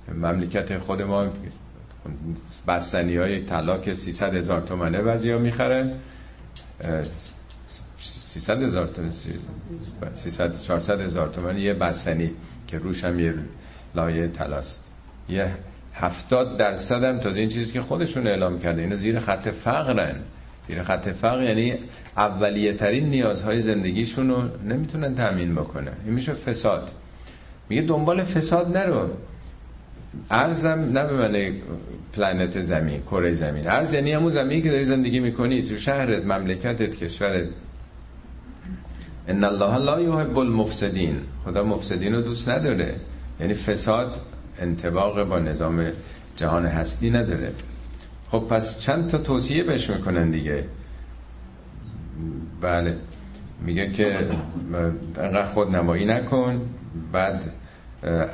[0.09, 1.27] مملکت خود ما
[2.69, 5.93] بستنی های طلا که 300 هزار تومنه بعضی ها می‌خرن
[7.99, 9.13] 300 هزار تومن
[10.15, 12.31] 300 400 هزار تومن یه بستنی
[12.67, 13.35] که روش هم یه
[13.95, 14.84] لایه طلاست
[15.29, 15.53] یه
[15.95, 20.15] هفتاد درصد هم تازه این چیزی که خودشون اعلام کرده اینا زیر خط فقرن.
[20.69, 21.75] زیر خط فقر یعنی
[22.17, 26.91] اولیه ترین نیازهای زندگیشون رو نمی‌تونن تامین بکنن این میشه فساد.
[27.69, 29.09] میگه دنبال فساد نرو.
[30.31, 31.53] ارزم نه به من
[32.13, 33.69] پلنت زمین کره زمین.
[33.69, 37.49] ارز یعنی همون زمینی که داری زندگی می‌کنی تو شهرت مملکتت کشورت.
[39.29, 41.21] ان الله لا یحب المفسدین.
[41.45, 42.95] خدا مفسدین رو دوست نداره.
[43.41, 44.21] یعنی فساد
[44.61, 45.87] انتباق با نظام
[46.37, 47.53] جهان هستی نداره.
[48.31, 50.65] خب پس چند تا توصیه بهش می‌کنن دیگه؟
[52.61, 52.97] بله.
[53.67, 54.17] میگه که
[55.19, 56.61] انقدر خود نمایی نکن
[57.13, 57.43] بعد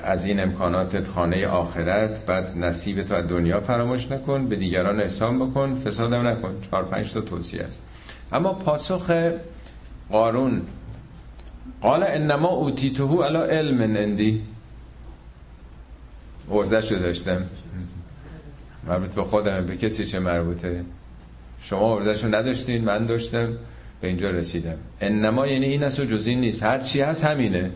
[0.05, 5.39] از این امکاناتت خانه آخرت بعد نصیب تو از دنیا فراموش نکن به دیگران احسان
[5.39, 6.55] بکن فسادم نکن.
[6.71, 7.81] چهار پنج تا توصیه است.
[8.33, 9.11] اما پاسخ
[10.11, 10.63] قارون
[11.81, 14.43] قال انما اوتیتهو علا علم اندی.
[16.51, 17.43] ارزش رو داشتم.
[18.87, 20.85] مربوط به خودم به کسی چه مربوطه.
[21.61, 23.59] شما ارزش رو نداشتین من داشتم.
[24.01, 24.77] به اینجا رسیدم.
[25.01, 26.63] انما یعنی این است و جز این نیست.
[26.63, 27.71] هر چی هست همینه.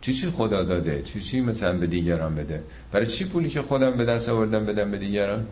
[0.00, 3.96] چی چی خدا داده؟ چی چی مثلا به دیگران بده؟ برای چی پولی که خودم
[3.96, 5.46] به دست آوردم بدم به دیگران؟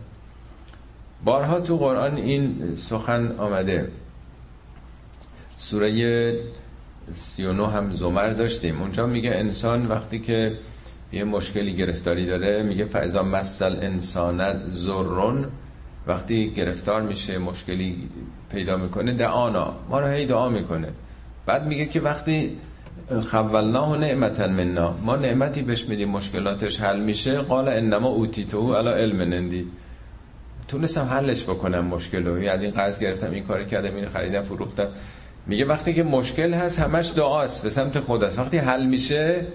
[1.23, 3.87] بارها تو قرآن این سخن آمده.
[5.57, 6.39] سوره
[7.13, 8.81] 39 هم زمر داشتیم.
[8.81, 10.57] اونجا میگه انسان وقتی که
[11.11, 15.45] یه مشکلی گرفتاری داره میگه فعضا مسل انسانت زرون
[16.07, 18.09] وقتی گرفتار میشه مشکلی
[18.51, 19.73] پیدا می‌کنه دعانا.
[19.89, 20.87] ما رو هی دعا می‌کنه.
[21.45, 22.57] بعد میگه که وقتی
[23.21, 29.21] خولناه نعمتا مننا ما نعمتی بهش میدیم مشکلاتش حل میشه قال انما اوتیتو علا علم
[29.21, 29.65] نندی
[30.67, 34.87] تونستم حلش بکنم مشکل از این قرض گرفتم این کار کردم این خریدم فروختم.
[35.47, 39.45] میگه وقتی که مشکل هست همش دعاست به سمت خداست وقتی حل میشه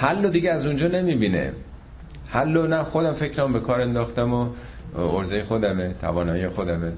[0.00, 1.52] حل رو دیگه از اونجا نمی‌بینه.
[2.26, 4.48] حل رو نه خودم فکرم به کار انداختم و
[4.98, 6.92] ارزه خودمه توانایی خودمه.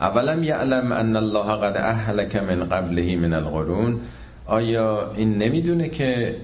[0.00, 4.00] اولم یعلم ان الله قد اهلک من قبله من القرون.
[4.46, 6.36] آیا این نمی‌دونه که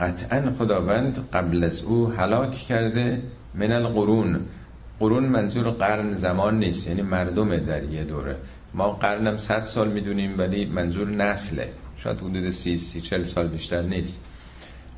[0.00, 3.22] قطعا خداوند قبل از او هلاک کرده
[3.54, 4.40] من القرون؟
[5.00, 8.36] قرون منظور قرن زمان نیست یعنی مردم در یه دوره.
[8.74, 11.68] ما قرنم صد سال می‌دونیم ولی منظور نسله.
[11.96, 14.20] شاید حدود سی سی چل سال بیشتر نیست.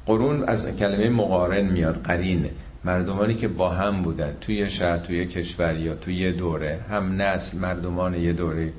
[0.07, 2.51] قرون از کلمه مقارن میاد قرین
[2.85, 7.59] مردمانی که با هم بودن توی شهر توی کشور یا توی یه دوره هم نسل
[7.59, 8.73] مردمان یه دوره.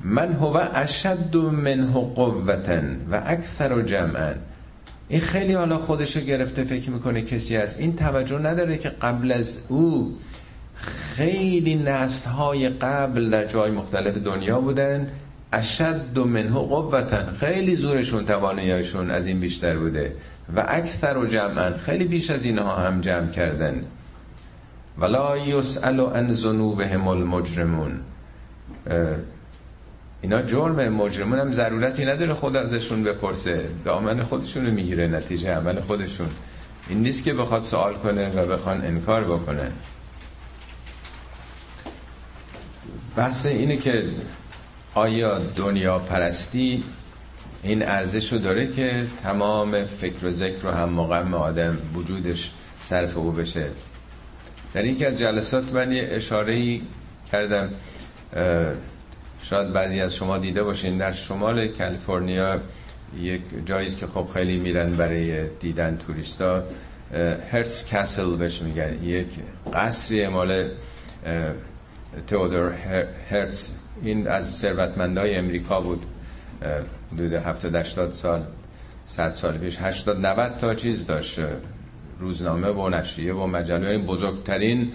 [0.00, 4.34] من هو اشد منه قوتن و اکثر و جمعا
[5.08, 9.56] این خیلی حالا خودشو گرفته فکر می‌کنه کسی از این توجه نداره که قبل از
[9.68, 10.18] او
[10.74, 15.08] خیلی نسل های قبل در جای مختلف دنیا بودن.
[15.56, 20.12] اشد منه قوتن خیلی زورشون تواناییشون از این بیشتر بوده.
[20.56, 23.84] و اکثر و جمعا خیلی بیش از اینها هم جمع کردن.
[24.98, 28.00] ولا یسأل عن ذنوبهم المجرمون.
[30.22, 33.68] اینا جرم مجرمون هم ضرورتی نداره خود ازشون بپرسه.
[33.84, 36.28] دامن خودشون رو می‌گیره نتیجه عمل خودشون.
[36.88, 39.72] این نیست که بخواد سوال کنه و بخوان انکار بکنه.
[43.16, 44.04] بحث اینه که
[44.96, 46.84] آیا دنیا پرستی
[47.62, 53.16] این ارزش رو داره که تمام فکر و ذکر و هم مقام آدم وجودش صرف
[53.16, 53.66] او بشه؟
[54.74, 56.80] در یکی از جلسات من یه اشاره
[57.32, 57.70] کردم
[59.42, 62.60] شاید بعضی از شما دیده باشین در شمال کالیفرنیا
[63.20, 66.62] یک جاییست که خب خیلی میرن برای دیدن توریستا.
[67.52, 69.26] هرس کاسل بهش میگن یک
[69.74, 70.70] قصری مال
[72.26, 72.72] تئودور
[73.30, 73.70] هرتز.
[74.02, 76.02] این از ثروتمندای امریکا بود.
[77.12, 78.42] حدود 70 80 سال
[79.06, 81.40] 100 سال پیش 80 90 تا چیز داشت
[82.20, 83.88] روزنامه و نشریه و مجله.
[83.88, 84.92] این بزرگترین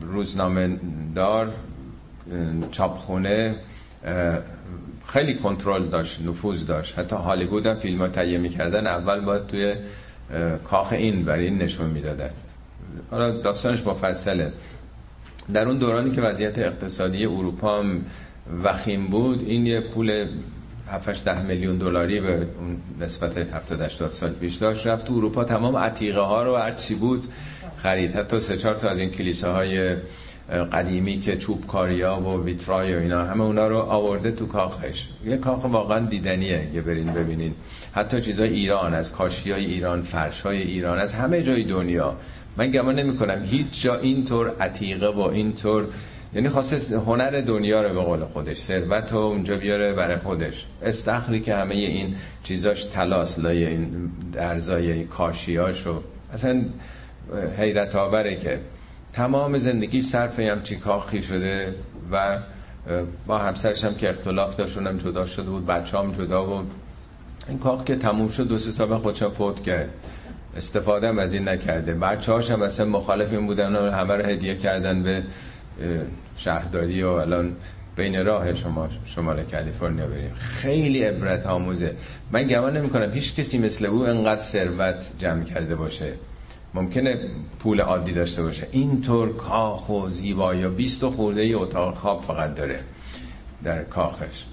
[0.00, 0.78] روزنامه
[1.14, 1.52] دار
[2.70, 3.54] چاپخونه
[5.06, 6.98] خیلی کنترل داشت نفوذ داشت.
[6.98, 8.86] حتی هالیوود هم فیلم ها تهیه می‌کردن.
[8.86, 9.74] اول باید توی
[10.64, 12.30] کاخ این برای این نشون می‌دادن.
[13.10, 14.52] حالا داستانش مفصله.
[15.54, 17.84] در اون دورانی که وضعیت اقتصادی اروپا
[18.64, 20.26] وخیم بود این یه پول
[20.88, 24.86] 7 ده میلیون دلاری به اون نسبت 70 80 سال پیش داشت.
[24.86, 27.24] رفت تو اروپا تمام عتیقه ها رو هر چی بود
[27.76, 28.16] خرید.
[28.16, 29.96] حتی سه چهار تا از این کلیساهای
[30.72, 35.08] قدیمی که چوبکاریا و ویترای و اینا همه اونا رو آورده تو کاخش.
[35.24, 37.54] یه کاخ واقعا دیدنیه یه برین ببینین.
[37.92, 42.16] حتی چیزای ایران از کاشی های ایران فرش های ایران از همه جای دنیا.
[42.56, 45.88] من گمان نمی کنم هیچ جا اینطور عتیقه و اینطور
[46.34, 50.66] یعنی خواسته هنر دنیا رو به قول خودش ثروت رو اونجا بیاره برای خودش.
[50.82, 56.64] استخری که همه این چیزاش تلاس لای این درزای کاشیاشو اصلا
[57.58, 58.60] حیرت آوره که
[59.12, 61.74] تمام زندگی صرف همچی کاخی شده
[62.12, 62.38] و
[63.26, 66.70] با همسرش هم که اختلاف داشتونم جدا شده بود بچه هم جدا بود.
[67.48, 69.90] این کاخ که تموم شد دو سه سال خودشم فوت کرد.
[70.56, 71.94] استفاده هم از این نکرده.
[71.94, 75.22] بچه هاش هم اصلا مخالف این بودن و همه رو هدیه کردن به
[76.36, 77.56] شهرداری و الان
[77.96, 80.32] بین راه شما شمال کالیفرنیا بریم.
[80.34, 81.96] خیلی عبرت آموزه.
[82.30, 86.12] من گمان نمی کنم هیچ کسی مثل او انقدر ثروت جمع کرده باشه.
[86.74, 87.18] ممکنه
[87.58, 88.66] پول عادی داشته باشه.
[88.70, 92.80] اینطور کاخ و و بیست و خورده ای اتاق خواب فقط داره
[93.64, 94.44] در کاخش.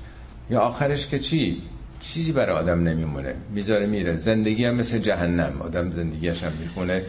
[0.50, 1.62] یا آخرش که چی؟
[2.00, 3.36] چیزی برای آدم نمیمونه.
[3.54, 4.18] می‌ذاره میره.
[4.18, 5.62] زندگی هم مثل جهنم.
[5.62, 7.04] آدم زندگیش هم می‌خونه.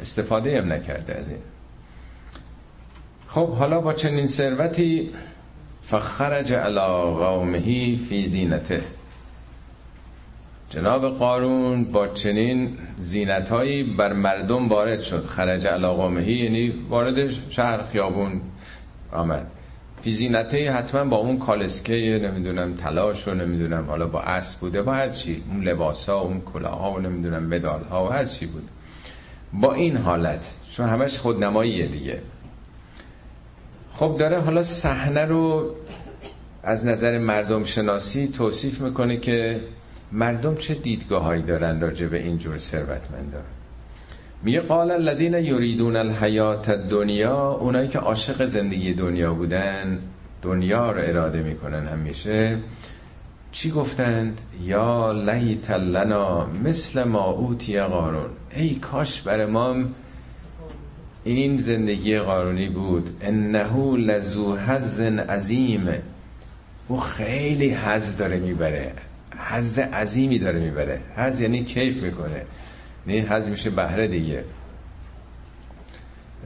[0.00, 1.38] استفاده هم نکرده از این.
[3.28, 5.10] خب حالا با چنین ثروتی
[5.84, 6.80] فخرج علی
[7.18, 8.82] قومه فی زینته.
[10.70, 15.26] جناب قارون با چنین زینتهایی بر مردم وارد شد.
[15.26, 18.40] خرج علی قومه یعنی وارد شهر خیابون
[19.12, 19.46] آمد.
[20.04, 24.92] فی زینته حتما با اون کالسکه نمی‌دونم تلاش و نمی‌دونم حالا با اسب بوده با
[24.92, 28.46] هر چی اون لباس ها اون کلاه ها و نمی‌دونم مدال ها و هر چی
[28.46, 28.68] بود.
[29.52, 32.20] با این حالت چون همش خودنماییه دیگه.
[33.92, 35.74] خب داره حالا صحنه رو
[36.62, 39.60] از نظر مردم شناسی توصیف می‌کنه که
[40.12, 43.40] مردم چه دیدگاه هایی دارن راجع به اینجور ثروتمندا
[44.44, 49.98] میگه قال الذين یریدون الحیات الدنیا اونایی که عاشق زندگی دنیا بودن
[50.42, 52.58] دنیا رو اراده می‌کنن همیشه.
[53.52, 58.30] چی گفتند؟ یا لیت لنا مثل ما اوتی قارون.
[58.56, 59.76] ای کاش بر ما
[61.24, 63.10] این زندگی قارونی بود.
[63.20, 65.88] انه لزو حز عظیم.
[66.88, 68.92] او خیلی حز داره می‌بره.
[69.38, 71.00] حز عظیمی داره می‌بره.
[71.16, 72.42] حز یعنی کیف می‌کنه.
[73.06, 74.44] نه حز میشه بهره دیگه.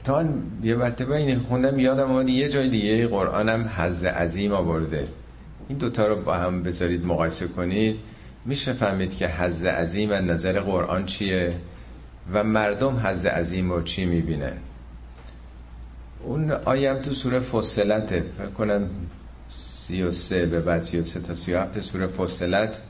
[0.03, 0.25] تا
[0.63, 5.07] یه مرتبه این خوندم یادم آمد یه جای دیگه قرآنم حز عظیم آورده.
[5.69, 7.95] این دوتا رو با هم بذارید مقایسه کنید.
[8.45, 11.55] میشه فهمید که حز عظیم از نظر قرآن چیه
[12.33, 14.57] و مردم حز عظیم رو چی می‌بینن؟
[16.23, 18.25] اون آیم تو سوره فصلته.
[18.37, 18.89] فکر کنم
[19.57, 22.81] سی و سه به بعد سی و سه تا سی و هفت سوره فصلت.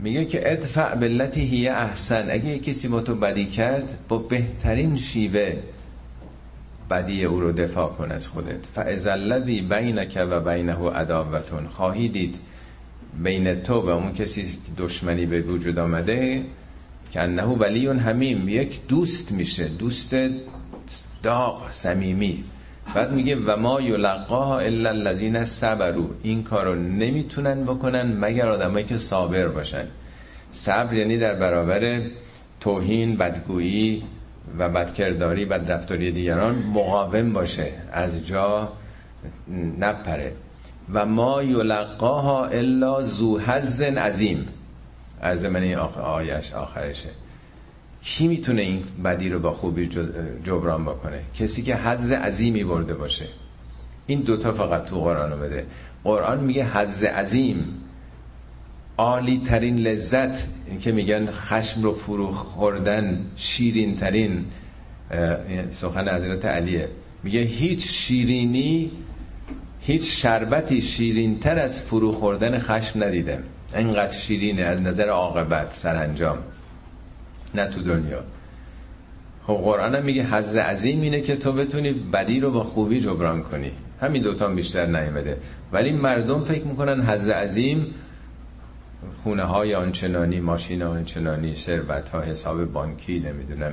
[0.00, 2.30] میگه که ادفع بلتی هی احسن.
[2.30, 5.56] اگه کسی با تو بدی کرد با بهترین شیوه
[6.90, 8.66] بدی او رو دفاع کن از خودت.
[8.74, 12.36] فاذا الذی بینک و بینه عداوتون خواهی دید
[13.22, 16.44] بین تو و اون کسی دشمنی به وجود آمده
[17.10, 19.68] که انه ولی همیم یک دوست میشه.
[19.68, 20.16] دوست
[21.22, 22.44] داغ صمیمی.
[22.94, 26.06] بعد میگه و ما یلقاها الا الذین صبروا.
[26.22, 29.84] این کارو نمی‌تونن بکنن مگر آدمایی که صابر باشن.
[30.50, 32.00] صبر یعنی در برابر
[32.60, 34.02] توهین بدگویی
[34.58, 38.72] و بدکرداری بدرفتاری دیگران مقاوم باشه از جا
[39.78, 40.32] نپره.
[40.92, 44.48] و ما یلقاها الا ذو حظ عظیم.
[45.20, 47.08] از من این آیش آخرشه.
[48.08, 49.88] کی می‌تونه این بدی رو با خوبی
[50.44, 53.26] جبران بکنه؟ کسی که حظ عظیمی برده باشه.
[54.06, 55.66] این دوتا فقط تو قرآن بده.
[56.04, 57.64] قرآن میگه حظ عظیم.
[58.98, 64.44] عالی ترین لذت این که میگن خشم رو فرو خوردن شیرین ترین
[65.70, 66.88] سخن حضرت علیه.
[67.22, 68.90] میگه هیچ شیرینی
[69.80, 73.42] هیچ شربتی شیرین تر از فرو خوردن خشم ندیدم.
[73.76, 76.38] اینقدر شیرینه از نظر عاقبت سرانجام.
[77.54, 78.20] نه تو دنیا.
[79.46, 83.42] خب قرآن هم میگه حز عظیم اینه که تو بتونی بدی رو با خوبی جبران
[83.42, 83.72] کنی.
[84.00, 85.36] همین دوتا بیشتر نیمده
[85.72, 87.94] ولی مردم فکر می‌کنن حز عظیم
[89.22, 93.72] خونه های آنچنانی ماشین آنچنانی ثروت ها حساب بانکی نمی‌دونم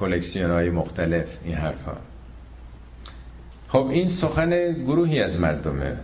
[0.00, 1.96] کلکسیون های مختلف این حرفا
[3.68, 5.96] خب این سخن گروهی از مردمه.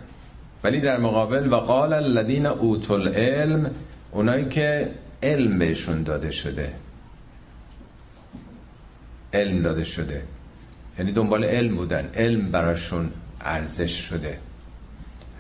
[0.64, 3.70] ولی در مقابل و قال الذین اوتوا العلم
[4.12, 4.90] اونایی که
[5.22, 6.72] علم بهشون داده شده.
[9.32, 10.22] علم داده شده.
[10.98, 12.10] یعنی دنبال علم بودن.
[12.14, 13.10] علم براشون
[13.40, 14.38] ارزش شده.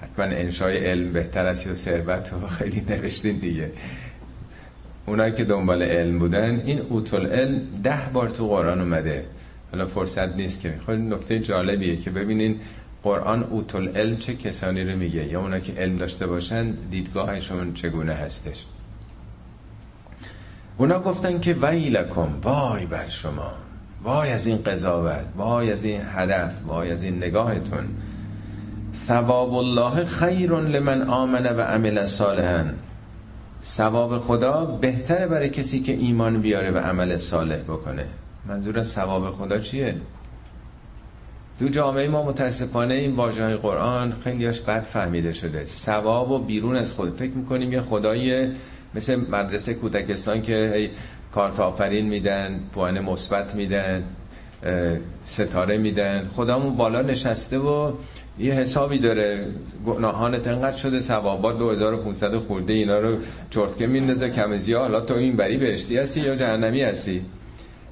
[0.00, 3.70] حتما انشای علم بهتر است یا ثروت؟ و خیلی نوشتین دیگه.
[5.06, 9.26] اونایی که دنبال علم بودن این اوتول علم ده بار تو قرآن اومده.
[9.72, 10.74] حالا فرصت نیست که.
[10.84, 12.60] خود نکته جالبیه که ببینین
[13.02, 15.24] قرآن اوتل علم چه کسانی رو میگه.
[15.24, 18.64] یا اونا که علم داشته باشن دیدگاهشون چگونه هستش.
[20.78, 23.52] اونا گفتن که ویلکم وای بر شما
[24.04, 27.84] وای از این قضاوت وای از این هدف وای از این نگاهتون.
[29.06, 32.64] ثواب الله خیر لمن آمن و عمل صالحا.
[33.64, 38.06] ثواب خدا بهتره برای کسی که ایمان بیاره و عمل صالح بکنه.
[38.46, 39.96] منظور از ثواب خدا چیه؟
[41.58, 45.66] تو جامعه ما متاسفانه این واژه قرآن خیلیاش بد فهمیده شده.
[45.66, 47.16] ثواب و بیرون از خود.
[47.16, 48.48] فکر می‌کنیم یه خدای
[48.94, 50.90] مثل مدرسه کودکستان که
[51.34, 54.04] کارت آفرین میدن پوان مثبت میدن
[55.26, 56.28] ستاره میدن.
[56.36, 57.92] خدامون بالا نشسته و
[58.38, 59.46] یه حسابی داره.
[59.86, 63.16] گناهانت انقدر شده ثوابات 2500 خورده اینا رو
[63.50, 67.24] چرتکه میندازه کم زیاد حالا تو این بری بهشتی هستی یا جهنمی هستی؟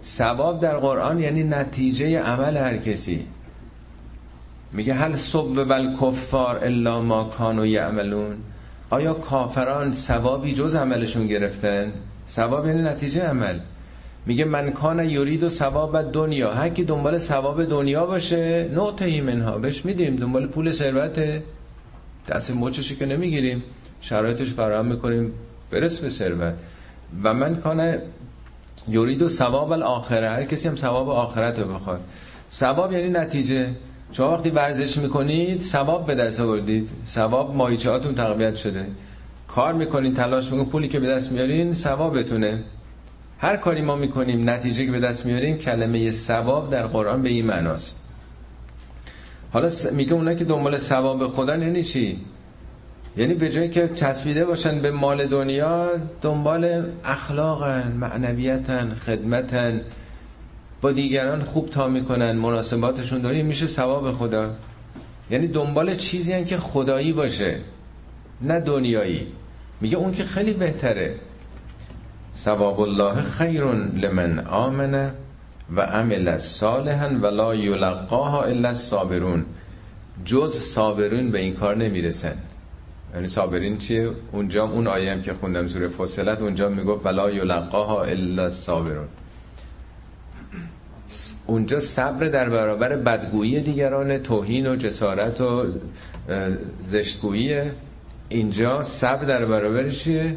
[0.05, 3.27] ثواب در قرآن یعنی نتیجه عمل هر کسی.
[4.73, 8.37] میگه هل صب بل کفار الا ما کانو یعملون.
[8.93, 11.93] آیا کافران ثوابی جز عملشون گرفتن؟
[12.29, 13.59] ثواب یعنی نتیجه عمل.
[14.27, 16.53] میگه من کان یورید و ثواب دنیا.
[16.53, 19.59] هر کی دنبال ثواب دنیا باشه نوتهی منها.
[19.59, 21.43] بهش میدیم دنبال پول ثروت
[22.29, 23.63] دست مچشی که نمی‌گیریم.
[24.01, 25.33] شرایطش فراهم می‌کنیم.
[25.71, 26.55] برس به ثروت.
[27.23, 27.95] و من کان
[28.89, 30.31] یورید و ثواب الاخره.
[30.31, 32.01] هر کسی هم ثواب آخرت رو بخواد.
[32.51, 33.69] ثواب یعنی نتیجه.
[34.13, 36.89] شما وقتی ورزش می‌کنید ثواب به دست آوردید.
[37.07, 38.87] ثواب ماهیچه هاتون تقویت شده.
[39.49, 42.65] کار می‌کنید تلاش می‌کنید پولی که به دست میارین ثوابتونه.
[43.39, 47.47] هر کاری ما می‌کنیم نتیجه که به دست میاریم کلمه ثواب در قرآن به این
[47.47, 47.97] معناست.
[49.53, 52.19] حالا میگه اونا که دنبال ثواب خدا یعنی چی؟
[53.17, 55.89] یعنی به جایی که چسبیده باشن به مال دنیا
[56.23, 59.81] دنبال اخلاقن معنویتن خدمتن.
[60.83, 64.51] با دیگران خوب تا می‌کنن مناسباتشون داری میشه ثواب خدا.
[65.31, 67.59] یعنی دنبال چیزی هن که خدایی باشه
[68.41, 69.27] نه دنیایی.
[69.81, 71.15] میگه اون که خیلی بهتره.
[72.35, 73.65] ثواب الله خیر
[73.97, 75.15] لمن آمنه
[75.77, 79.45] و عمل صالحا ولا یلقاها الا الصابرون.
[80.25, 82.37] جز صابرون به این کار نمی‌رسن.
[83.15, 88.03] یعنی صابرین چیه؟ اونجا اون آیه هم که خوندم سوره فصلت اونجا می‌گفت ولا یلقاها
[88.03, 89.09] الا الصابرون.
[91.47, 95.67] اونجا صبر در برابر بدگویی دیگران توهین و جسارت و
[96.87, 97.61] زشتگویی.
[98.29, 100.37] اینجا صبر در برابر چیه؟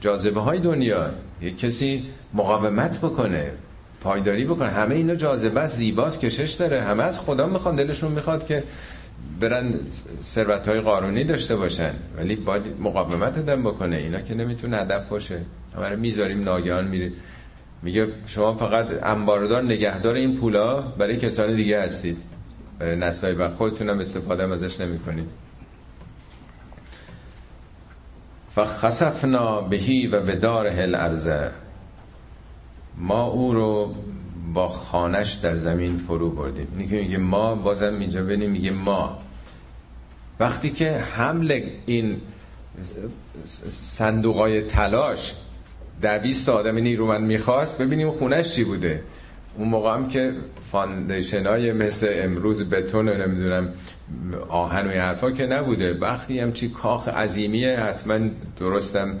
[0.00, 1.10] جاذبه های دنیا.
[1.42, 2.04] یک کسی
[2.34, 3.52] مقاومت بکنه
[4.00, 4.68] پایداری بکنه.
[4.68, 6.82] همه اینا جاذبه است کشش داره.
[6.82, 8.64] همه از خدا می‌خوان دلشون می‌خواد که
[9.40, 9.74] برن
[10.24, 11.92] ثروت های قانونی داشته باشن.
[12.16, 13.96] ولی باید مقاومت دم بکنه.
[13.96, 15.38] اینا که نمی‌تونه هدف باشه.
[15.76, 17.10] همه می‌ذاریم ناگهان میره
[17.82, 22.22] میگه شما فقط انباردار نگهدار این پولا برای کسان دیگه هستید.
[22.78, 25.28] برای نسای و خودتونم استفاده ازش نمی کنید
[28.54, 31.50] فخسفنا بهی و به هل ارزه
[32.96, 33.94] ما او رو
[34.54, 36.68] با خانش در زمین فرو بردیم.
[36.72, 39.18] اینی که میگه ما بازم اینجا بینیم میگه ما.
[40.40, 42.20] وقتی که حمل این
[43.66, 45.34] صندوقای تلاش
[46.00, 49.02] 20 آدم نیرومند می‌خواست ببینیم خونش چی بوده.
[49.58, 50.32] اون موقع هم که
[50.72, 53.68] foundation های مثل امروز بتون نمی‌دونم
[54.48, 55.94] آهن و حرفا که نبوده.
[55.94, 57.80] وقتی هم چی کاخ عظیمیه.
[57.80, 58.18] حتما
[58.60, 59.18] درستم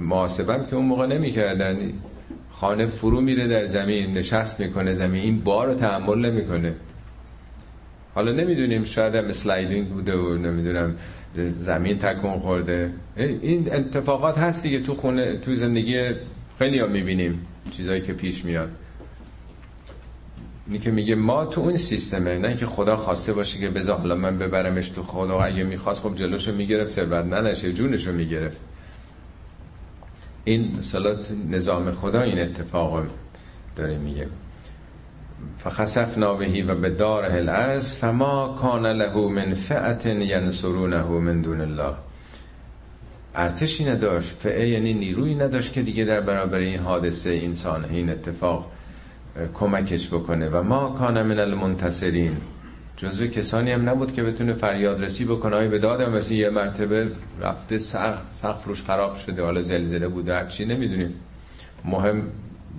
[0.00, 1.92] محاسبم که اون موقع نمی‌کردن.
[2.50, 5.22] خانه فرو میره در زمین نشست می‌کنه زمین.
[5.22, 6.74] این بار رو تحمل نمی‌کنه.
[8.14, 10.96] حالا نمی‌دونیم شاید هم sliding بوده و نمی‌دونم
[11.52, 12.92] زمین تکون خورده.
[13.16, 16.10] این اتفاقات هست دیگه تو خونه تو زندگی
[16.58, 18.70] خیلی ها می‌بینیم چیزایی که پیش میاد.
[20.66, 24.14] اینی که میگه ما تو اون سیستمه نه که خدا خواسته باشه که بذار حالا
[24.14, 28.60] من ببرمش تو خدا اگه می‌خواست خب جلوشو می‌گرفت ثروت نداشته جونشو می‌گرفت.
[30.44, 31.16] این مثلا
[31.50, 33.06] نظام خدا این اتفاق
[33.76, 34.26] داره میگه.
[35.58, 41.94] فخسفنا بهی و به دار الارض فما کان له من فعت ینصرونه من دون الله.
[43.34, 48.70] ارتشی نداشت فعه یعنی نیروی نداشت که دیگه در برابر این حادثه انسان این اتفاق
[49.54, 50.48] کمکش بکنه.
[50.48, 52.36] و ما کان من المنتصرین.
[52.96, 57.08] جزو کسانی هم نبود که بتونه فریاد رسی بکنه های به دادم مثل یه مرتبه
[57.42, 57.78] رفته
[58.32, 59.44] سقف روش خراب شده.
[59.44, 61.14] حالا زلزله بوده هرچی نمی‌دونیم.
[61.84, 62.22] مهم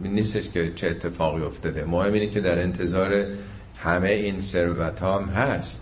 [0.03, 1.85] نیستش که چه اتفاقی افتاده.
[1.85, 3.25] مهم اینه که در انتظار
[3.83, 5.81] همه این ثروت هم هست.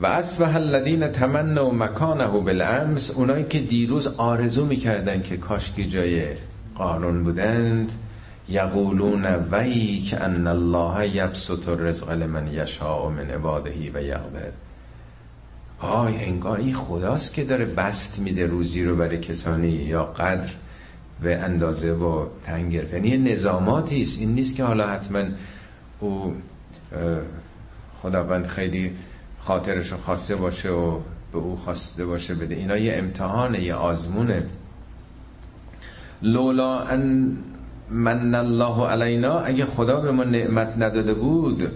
[0.00, 6.26] و اصبح الذین تمنوا مکانه بالامس اونایی که دیروز آرزو می‌کردن که کاشکی جای
[6.74, 7.92] قانون بودند
[8.48, 14.52] یقولون وی که ان الله یبسط الرزق لمن یشاء من عباده و یقدر.
[15.80, 20.48] آی انگار این خداست که داره بست میده روزی رو برای کسانی یا قدر
[21.22, 24.18] به اندازه و تنگ یعنی نظاماتی است.
[24.18, 25.24] این نیست که حالا حتما
[26.00, 26.34] او
[28.02, 28.92] خداوند خیلی
[29.40, 30.98] خاطرش خواسته باشه و
[31.32, 32.54] به او خواسته باشه بده.
[32.54, 34.46] اینا یه امتحانه یه آزمونه
[36.22, 37.36] لولا ان
[37.90, 41.68] من الله علینا اگه خدا به ما نعمت نداده بود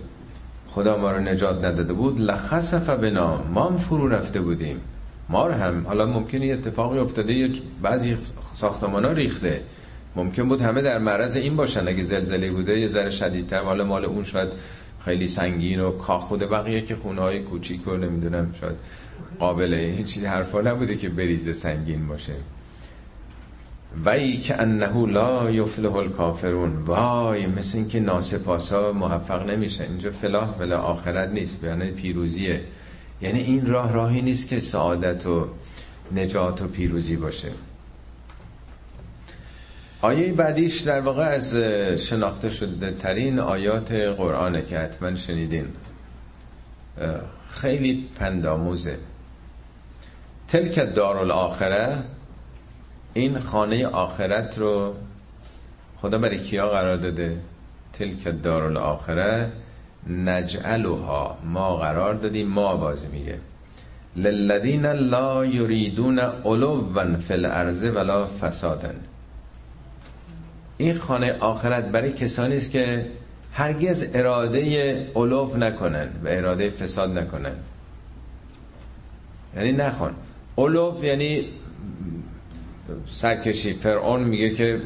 [0.69, 4.81] خدا ما رو نجات نداده بود لخسف بنا ما هم فرو رفته بودیم.
[5.29, 7.51] ما رو هم حالا ممکنه اتفاقی افتاده
[7.83, 8.17] بعضی
[8.53, 9.61] ساختمان ها ریخته.
[10.17, 11.89] ممکن بود همه در معرض این باشن.
[11.89, 13.63] اگه زلزله بوده یه ذره شدیدتر.
[13.63, 14.49] مال مال اون شاید
[15.05, 16.47] خیلی سنگین و کاخ بوده.
[16.47, 18.77] بقیه که خونه های کوچیک و نمی‌دونم شاید
[19.39, 22.33] قابله هیچی حرفا نبوده که بریزه سنگین باشه.
[24.07, 26.77] وی که انه لا یفلح الکافرون.
[26.77, 29.85] وای مثل اینکه ناسپاسا موفق نمیشه.
[29.85, 32.61] اینجا فلاح بلا آخرت نیست بیانه پیروزیه.
[33.23, 35.49] یعنی این راه راهی نیست که سعادت و
[36.13, 37.51] نجات و پیروزی باشه.
[40.03, 41.57] آیه بعدیش در واقع از
[41.97, 45.67] شناخته شده ترین آیات قرآنه که حتما شنیدین.
[47.51, 48.99] خیلی پنداموزه
[50.49, 52.03] تلک دار الاخره
[53.15, 54.95] این خانه آخرت رو
[55.97, 57.37] خدا برای کیا قرار داده؟
[57.93, 59.53] تلک دار الاخره
[60.11, 63.39] نجعلها ما قرار دادیم ما بازی میگه.
[64.17, 68.95] للذین لا یریدون علوا فی الارض ولا فسادن
[70.79, 73.07] این خانه آخرت برای کسانی است که
[73.53, 77.53] هرگز اراده علو نکنن و اراده فساد نکنن.
[79.57, 80.11] یعنی نخون
[80.59, 81.49] علو یعنی
[83.07, 83.75] سرکشی.
[83.75, 84.81] فرعون میگه که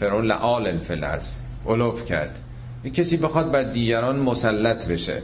[0.00, 2.38] فرعون لعال فلرز علوف کرد.
[2.90, 5.22] کسی بخواد بر دیگران مسلط بشه.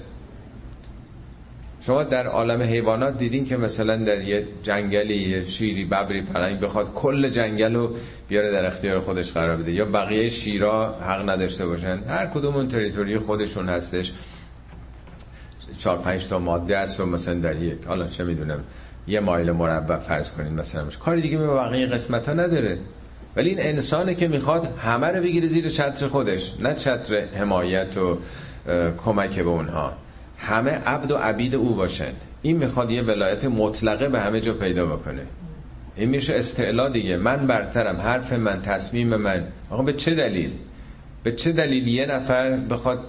[1.81, 6.95] شما در عالم حیوانات دیدین که مثلا در یه جنگلی یه شیری ببری پرنگ بخواد
[6.95, 7.97] کل جنگل رو
[8.29, 9.73] بیاره در اختیار خودش قرار بده.
[9.73, 12.03] یا بقیه شیرا حق نداشته باشن.
[12.09, 14.13] هر کدوم اون تریتوری خودشون هستش.
[15.79, 18.61] چهار پنج تا ماده است و مثلا در یک حالا چه می‌دونم
[19.07, 22.79] یه مایل مربع فرض کنین مثلا کاری دیگه به بقیه قسمت ها نداره.
[23.37, 28.19] ولی این انسانه که می‌خواد همه رو بگیره زیر چتر خودش نه چتر حمایت و
[29.05, 29.93] کمک به اونها.
[30.39, 32.13] همه عبد و عبید او باشن.
[32.43, 35.23] این می‌خواد یه ولایت مطلقه به همه جا پیدا بکنه.
[35.97, 37.17] این میشه استعلا دیگه.
[37.17, 39.45] من برترم حرف من تصمیم من.
[39.71, 40.51] آقا به چه دلیل؟
[41.23, 43.01] به چه دلیل یه نفر بخواد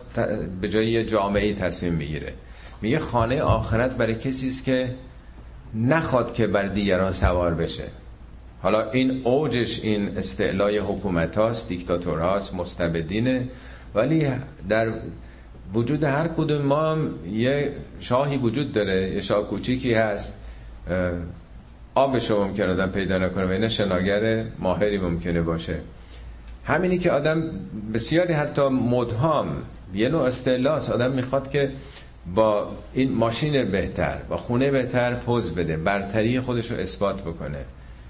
[0.61, 2.33] به جای یه جامعه تصمیم بگیره؟
[2.81, 4.89] میگه خانه آخرت برای کسی است که
[5.75, 7.83] نخواد که بر دیگران سوار بشه.
[8.63, 13.47] حالا این اوجش این استعلای حکومت هاست دیکتاتور هاست مستبدینه.
[13.95, 14.27] ولی
[14.69, 14.93] در
[15.73, 16.97] وجود هر کدوم ما
[17.31, 20.35] یه شاهی وجود داره یه شاه کوچیکی هست.
[21.95, 25.79] آبش رو ممکن آدم پیدا نکنه و این شناگر ماهری ممکنه باشه.
[26.65, 27.43] همینی که آدم
[27.93, 29.47] بسیاری حتی مدهام
[29.93, 31.71] یه نوع استعلاس آدم می‌خواد که
[32.35, 37.65] با این ماشین بهتر با خونه بهتر پوز بده برتری خودش رو اثبات بکنه.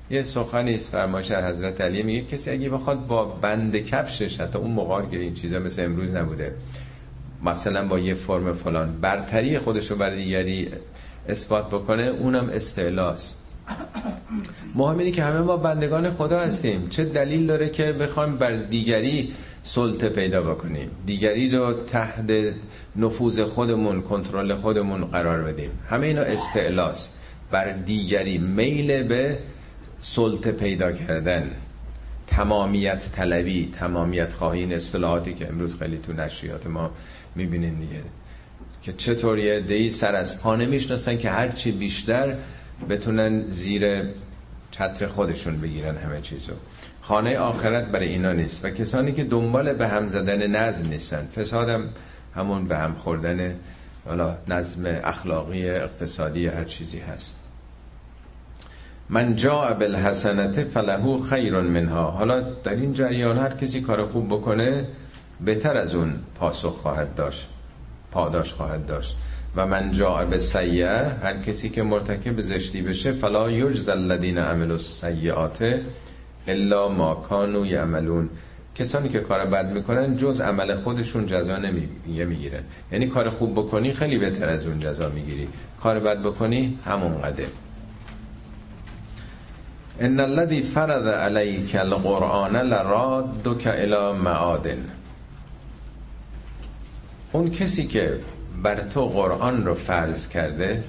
[0.10, 4.72] یه سخنی است فرمایش حضرت علی میگه کسی اگه بخواد با بند کفشش حتی اون
[4.72, 6.56] موقع که این چیزا مثل امروز نبوده
[7.46, 10.70] مثلا با یه فرم فلان برتری خودش رو برای دیگری
[11.30, 13.34] اثبات بکنه اونم استعلاس.
[14.76, 16.90] مهم اینه که همه ما بندگان خدا هستیم.
[16.90, 19.34] چه دلیل داره که بخوایم بر دیگری
[19.64, 22.32] سلطه پیدا بکنیم؟ دیگری رو تحت
[22.96, 25.70] نفوذ خودمون کنترل خودمون قرار بدیم.
[25.90, 27.10] همه اینا استعلاس.
[27.52, 29.38] بر دیگری میل به
[30.04, 31.52] سلطه پیدا کردن
[32.28, 36.92] تمامیت طلبی تمامیت خواهی این اصطلاحاتی که امروز خیلی تو نشریات ما
[37.36, 38.02] می‌بینین دیگه.
[38.82, 42.36] که چطور یه دی سر از پا نمی‌شناسن که هرچی بیشتر
[42.90, 44.04] بتونن زیر
[44.72, 46.54] چتر خودشون بگیرن همه چیزو.
[47.02, 51.28] خانه آخرت برای اینا نیست و کسانی که دنبال به هم زدن نظم نیستن.
[51.36, 51.90] فسادم
[52.36, 53.56] همون به هم خوردن
[54.06, 57.43] حالا نظم اخلاقی اقتصادی هر چیزی هست.
[59.10, 62.12] من جا بالحسنت فلهو خیر منها.
[62.12, 64.86] حالا در این جریان هر کسی کار خوب بکنه
[65.46, 67.48] بهتر از اون پاسخ خواهد داشت
[68.12, 69.16] پاداش خواهد داشت.
[69.56, 74.74] و من جا به سیعه هر کسی که مرتکب زشتی بشه فلا یجز الذین عملوا
[74.74, 75.80] السیئات
[76.48, 78.30] الا ما کانوا یعملون.
[78.76, 82.64] کسانی که کار بد می‌کنن جز عمل خودشون جزا نمی‌گیرن.
[82.92, 85.48] یعنی کار خوب بکنی خیلی بهتر از اون جزا می‌گیری.
[85.82, 87.48] کار بد بکنی همون قده.
[90.02, 94.86] ان الذي فرض عليك القرآن لرادك الى معادن
[97.32, 98.20] اون کسی که
[98.64, 100.84] بر تو قرآن رو فرض کرده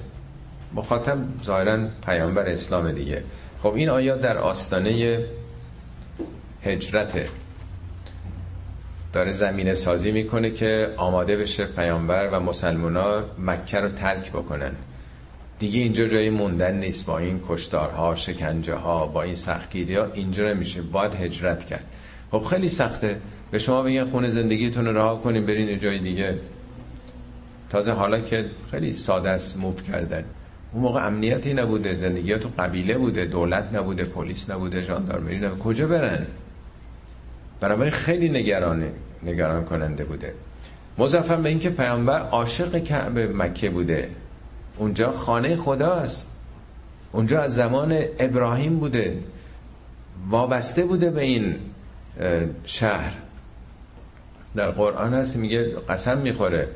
[0.73, 3.23] مخاطب ظاهرا پیامبر اسلام دیگه
[3.63, 5.19] خب این آیات در آستانه
[6.63, 7.27] هجرته
[9.13, 14.71] داره زمینه سازی می‌کنه که آماده بشه پیامبر و مسلمان ها مکه رو ترک بکنن
[15.59, 17.05] دیگه اینجا جایی موندن نیست.
[17.05, 20.81] با این کشتارها شکنجه ها با این سختگیری ها اینجا نمیشه.
[20.81, 21.83] باید هجرت کرد.
[22.31, 23.17] خب خیلی سخته.
[23.51, 26.39] به شما بگن خونه زندگیتون رو رها کنیم برین جای دیگه.
[27.69, 30.23] تازه حالا که خیلی ساده است موف کردن.
[30.73, 31.95] اون موقع امنیتی نبوده.
[31.95, 33.25] زندگی تو قبیله بوده.
[33.25, 34.03] دولت نبوده.
[34.03, 34.81] پلیس نبوده.
[34.81, 35.61] ژاندارمری نبوده.
[35.61, 36.25] کجا برن؟
[37.59, 38.91] بنابراین خیلی نگرانه
[39.23, 40.33] نگران کننده بوده.
[40.97, 44.09] مضافم به اینکه پیامبر عاشق کعبه مکه بوده.
[44.77, 46.29] اونجا خانه خداست.
[47.11, 49.19] اونجا از زمان ابراهیم بوده.
[50.29, 51.55] وابسته بوده به این
[52.65, 53.11] شهر.
[54.55, 56.67] در قرآن هست میگه قسم می‌خوره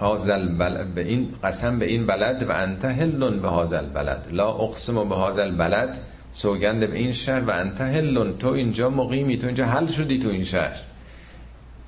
[0.00, 4.48] هازل بلد به این قسم به این بلد و انت هلون به هازل بلد لا
[4.48, 6.00] اقسم به هازل بلد
[6.32, 10.28] سوگند به این شهر و انت هلون تو اینجا مقیمی تو اینجا حل شدی تو
[10.28, 10.76] این شهر.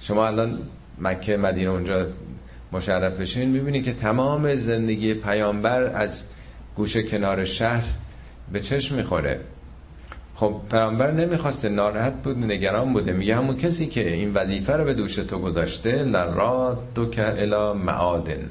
[0.01, 0.59] شما الان
[0.99, 2.07] مکه مدینه اونجا
[2.73, 6.25] مشرف بشین می‌بینی که تمام زندگی پیامبر از
[6.77, 7.85] گوشه کنار شهر
[8.53, 9.41] به چشم می‌خوره.
[10.35, 14.95] خب پیامبر نمی‌خواسته ناراحت بود نگران بوده میگه همون کسی که این وظیفه رو به
[14.95, 18.51] دوش تو گذاشته لرا دو که الا معادن.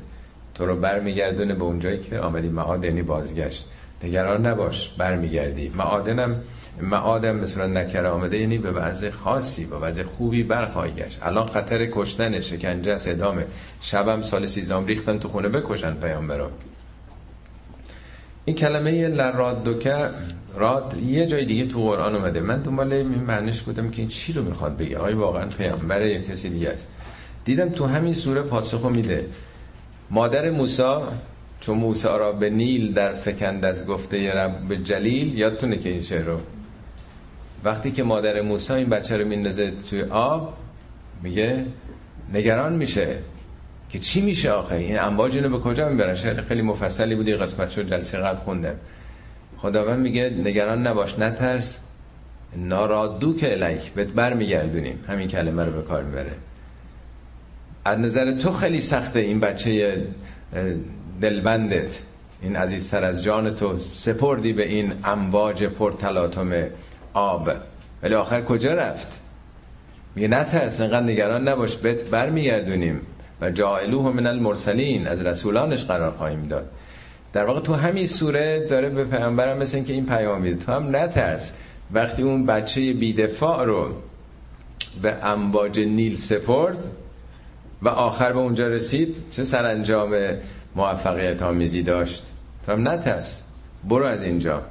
[0.55, 3.65] تو رو برمیگردونه به اونجایی که آمدی معادنی بازگشت.
[4.03, 5.71] نگران نباش برمیگردی.
[5.75, 6.35] معادنم
[6.81, 11.19] معادم مثلا نکره آمده یعنی به وضع خاصی با وضع خوبی برخواهی گشت.
[11.21, 13.45] الان خطر کشتن شکنجه است ادامه
[13.81, 16.51] شبم سال سیزدهم ریختن تو خونه بکشن پیامبرا.
[18.45, 20.09] این کلمه لرادوکه
[20.55, 22.39] راد یه جای دیگه تو قرآن اومده.
[22.39, 24.97] من دنبال این معنیش بودم که این چی رو می‌خواد بگه.
[24.97, 26.87] آیا واقعا پیامبر یا کسی دیگه است.
[27.45, 29.25] دیدم تو همین سوره پاسخو میده.
[30.11, 30.95] مادر موسی
[31.61, 36.25] چون موسی را به نیل در فکند از گفته رب جلیل یادتونه که این شعر
[36.25, 36.39] رو؟
[37.63, 40.57] وقتی که مادر موسی این بچه رو میندازه توی آب
[41.23, 41.65] میگه
[42.33, 43.17] نگران میشه
[43.89, 47.69] که چی میشه آخه؟ این امواج اینو به کجا می‌برن؟ شعر خیلی مفصلی بودی قسمت
[47.69, 48.75] شد جلسه قبل خوندم.
[49.57, 51.79] خداوند میگه نگران نباش نترس
[52.57, 53.91] نارادو که الیک.
[53.91, 55.03] بهت برمیگردونیم.
[55.07, 56.31] همین کلمه رو به کار می‌بره.
[57.85, 60.03] از نظر تو خیلی سخته این بچه
[61.21, 62.01] دلبندت.
[62.41, 66.51] این عزیزتر از جان تو سپردی به این امواج پرتلاطم
[67.13, 67.51] آب.
[68.03, 69.19] ولی آخر کجا رفت؟
[70.15, 73.01] میگه نترس انقدر نگران نباش بهت برمیگردونیم.
[73.41, 76.71] و جائلوه من المرسلین از رسولانش قرار خواهیم داد.
[77.33, 80.65] در واقع تو همین سوره داره به پیامبرم مثل این که این پیام میده.
[80.65, 81.53] تو هم نترس.
[81.93, 83.93] وقتی اون بچه بیدفاع رو
[85.01, 86.85] به امواج نیل سپرد
[87.81, 90.15] و آخر به اونجا رسید چه سرانجام
[90.75, 92.23] موفقیت آمیزی داشت؟
[92.65, 93.43] تو هم نترس.
[93.83, 94.61] برو از اینجا.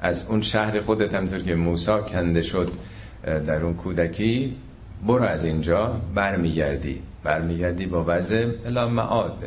[0.00, 2.70] از اون شهر خودت همطور که موسا کنده شد
[3.24, 4.56] در اون کودکی
[5.06, 7.02] برو از اینجا برمیگردی.
[7.24, 9.44] برمیگردی با وضع الا معاد.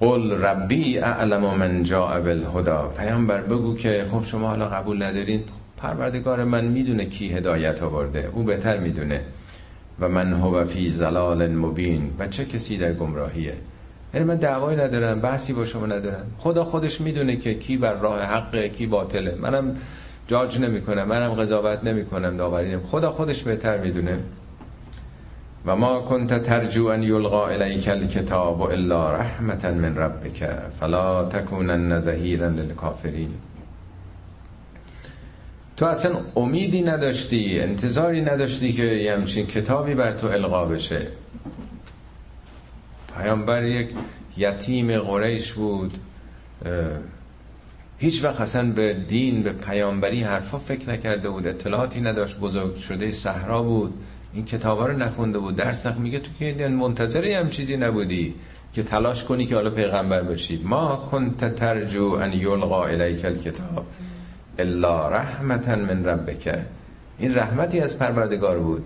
[0.00, 5.42] قل ربی اعلم من جاء بالهدا پیامبر بگو که خب شما حالا قبول ندارین.
[5.76, 8.30] پروردگار من می‌دونه کی هدایت آورده.
[8.32, 9.20] او بهتر می‌دونه.
[10.00, 12.10] و من هو فی زلال مبین.
[12.18, 13.54] و چه کسی در گمراهیه؟
[14.14, 16.26] یعنی من دعوایی ندارم بحثی با شما ندارم.
[16.38, 19.34] خدا خودش می‌دونه که کی بر راه حقه کی باطله.
[19.40, 19.76] منم
[20.28, 24.18] جاج نمی‌کنم منم قضاوت نمی‌کنم داوری خدا خودش بهتر می‌دونه.
[25.66, 30.48] و ما کنت ترجو ان یلقا الیک الکتاب الا رحمتا من ربک
[30.80, 33.30] فلا تکونن ظهیرا للکافرین.
[35.76, 41.06] تو اصلا امیدی نداشتی انتظاری نداشتی که یه همچین کتابی بر تو القا بشه.
[43.16, 43.88] پیامبر یک
[44.36, 45.98] یتیم قریش بود.
[47.98, 52.38] هیچ وقت اصلا به دین به پیامبری حرفا فکر نکرده بود اطلاعاتی نداشت.
[52.38, 53.94] بزرگ شده صحرا بود.
[54.34, 55.56] این کتابا رو نخونده بود.
[55.56, 58.34] درس نخ میگه تو که منتظری هم چیزی نبودی
[58.72, 60.60] که تلاش کنی که حالا پیغمبر بشی.
[60.64, 63.86] ما کنت ترجو ان یلقا الیک الکتاب
[64.58, 66.58] الا رحمتا من ربک.
[67.18, 68.84] این رحمتی از پروردگار بود.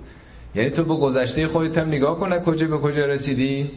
[0.54, 3.70] یعنی تو به گذشته خودت هم نگاه کن کجا به کجا رسیدی.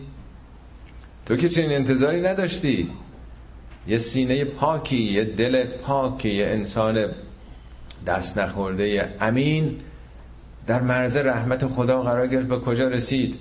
[1.31, 2.89] تو که چنین انتظاری نداشتی.
[3.87, 7.05] یه سینه پاکی یه دل پاکی یه انسان
[8.07, 9.77] دست نخورده امین
[10.67, 13.39] در مرز رحمت خدا قرار گرفت به کجا رسید.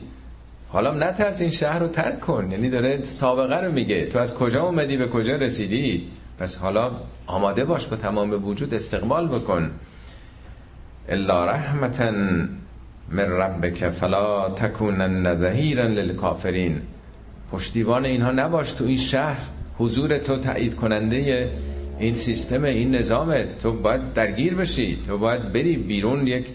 [0.68, 2.50] حالا نترس این شهر رو ترک کن.
[2.50, 4.06] یعنی داره سابقه رو میگه.
[4.06, 6.90] تو از کجا اومدی؟ به کجا رسیدی؟ پس حالا
[7.26, 9.70] آماده باش با تمام وجود استقبال بکن.
[11.08, 12.10] الا رحمتا
[13.08, 16.82] من ربک فلا تکونن ظهیرا للکافرین.
[17.52, 19.40] پشتیبان اینها نباش تو این شهر.
[19.78, 21.50] حضور تو تایید کننده
[21.98, 24.98] این سیستم این نظامه تو باید درگیر بشی.
[25.06, 26.46] تو باید بری بیرون یک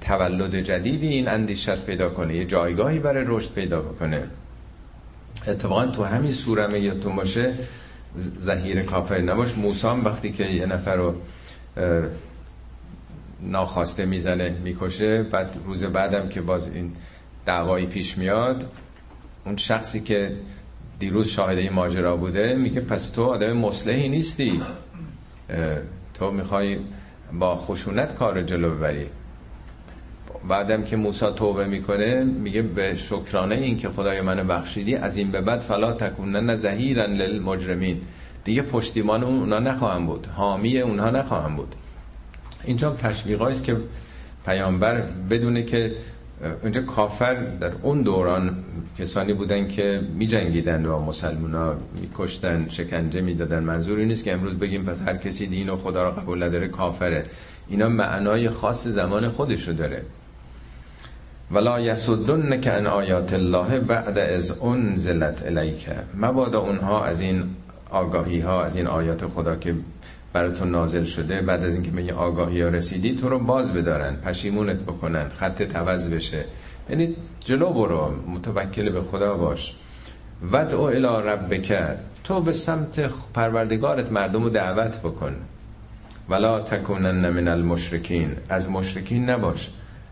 [0.00, 4.22] تولد جدیدی این اندیشت پیدا کنه یه جایگاهی برای رشد پیدا کنه
[5.46, 7.54] اتفاقا تو همین سورمه یادتون باشه
[8.38, 9.56] زهیر کافر نباش.
[9.56, 11.14] موسام وقتی که یه نفر رو
[13.42, 16.92] ناخواسته می‌زنه می‌کشه بعد روز بعدم که باز این
[17.46, 18.70] دعوایی پیش میاد
[19.48, 20.32] اون شخصی که
[20.98, 24.62] دیروز شاهد این ماجرا بوده میگه پس تو آدم مصلحی نیستی.
[26.14, 26.78] تو می‌خوای
[27.32, 29.06] با خشونت کار جلو ببری.
[30.48, 35.30] بعدم که موسی توبه می‌کنه میگه به شکرانه این که خدای من بخشیدی از این
[35.30, 38.00] به بعد فلا تکونن زهیرن للمجرمین.
[38.44, 40.26] دیگه پشتیمان اونا نخواهم بود.
[40.26, 41.74] حامی اونها نخواهم بود.
[42.64, 43.76] اینجا تشویق است که
[44.46, 45.94] پیامبر بدونه که
[46.62, 48.56] اونجا کافر در اون دوران
[48.98, 54.24] کسانی بودن که می جنگیدن و مسلمان ها می کشتن شکنجه می دادن منظوری نیست
[54.24, 57.24] که امروز بگیم پس هر کسی دین و خدا را قبول نداره کافره.
[57.68, 60.02] اینا معنای خاص زمان خودش رو داره.
[61.50, 67.44] ولا یسدن که ان آیات الله بعد از انزلت الیک مبادا اونها از این
[67.90, 69.74] آگاهی ها از این آیات خدا که
[70.32, 74.76] براتون نازل شده بعد از اینکه به آگاهی ها رسیدی تو رو باز بدارن پشیمونت
[74.76, 76.44] بکنن خط توز بشه.
[76.90, 79.74] یعنی جلو برو متوکل به خدا باش.
[80.52, 81.78] ودعو الی ربک
[82.24, 83.00] تو به سمت
[83.34, 85.36] پروردگارت مردم رو دعوت بکن.
[86.28, 89.70] ولا تکونن من المشرکین از مشرکین نباش.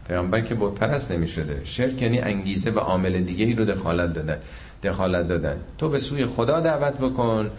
[0.09, 4.13] پیامبر که بود پرست نمی شده شرک یعنی انگیزه و عامل دیگه ای رو دخالت
[4.13, 4.39] دادن
[4.83, 5.57] دخالت دادن.
[5.79, 7.51] تو به سوی خدا دعوت بکن.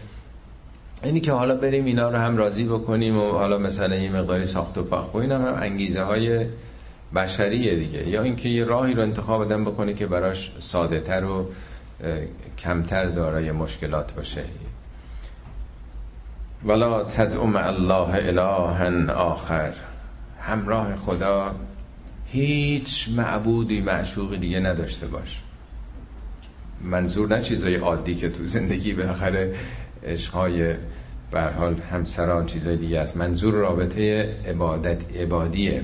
[1.04, 4.78] اینی که حالا بریم اینا رو هم راضی بکنیم و حالا مثلا یه مقداری ساخت
[4.78, 6.46] و پاخت و هم, انگیزه های
[7.16, 8.10] بشریه دیگه.
[8.10, 11.50] یا اینکه یه راهی رو انتخاب بدن بکنه که براش ساده تر و
[12.58, 14.44] کمتر دارای مشکلات باشه.
[16.66, 19.74] ولا تدعو الله الها آخر.
[20.42, 21.56] همراه خدا
[22.26, 25.42] هیچ معبودی معشوقی دیگه نداشته باش.
[26.82, 29.48] منظور نه چیزای عادی که تو زندگی به آخر
[30.08, 30.76] عشقهای
[31.34, 33.18] حال همسران چیزای دیگه است.
[33.18, 35.84] منظور رابطه عبادت عبادیه.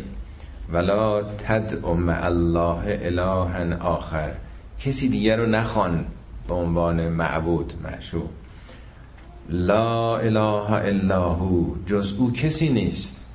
[0.73, 4.31] ولا تدعو الله الها آخر.
[4.79, 6.05] کسی دیگر رو نخوان
[6.47, 8.29] به عنوان معبود معشوق.
[9.49, 11.75] لا اله الا هو.
[11.85, 13.25] جز او کسی نیست.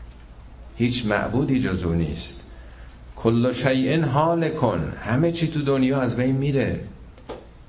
[0.76, 2.36] هیچ معبودی جز او نیست.
[3.16, 6.80] کل شیء حال کن همه چی تو دنیا از بین میره.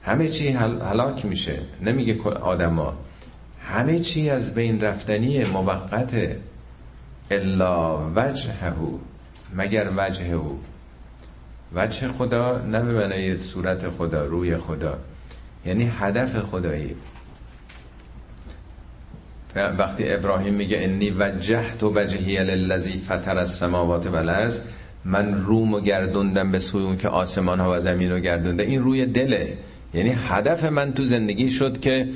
[0.03, 1.59] همه چی هلاک میشه.
[1.81, 2.93] نمیگه آدما.
[3.69, 6.15] همه چی از بین رفتنی موقت
[7.31, 8.73] الا وجهه
[9.55, 10.59] مگر وجه او.
[11.75, 14.97] وجه خدا نه به معنی صورت خدا روی خدا
[15.65, 16.95] یعنی هدف خدایی.
[19.55, 24.59] وقتی ابراهیم میگه انی وجهت وجهی للذی فطر السماوات والارض
[25.05, 28.63] من روم گردوندم به سوی اون که آسمان ها و زمین رو گردونده.
[28.63, 29.57] این روی دله
[29.93, 32.07] یعنی هدف من تو زندگی شد که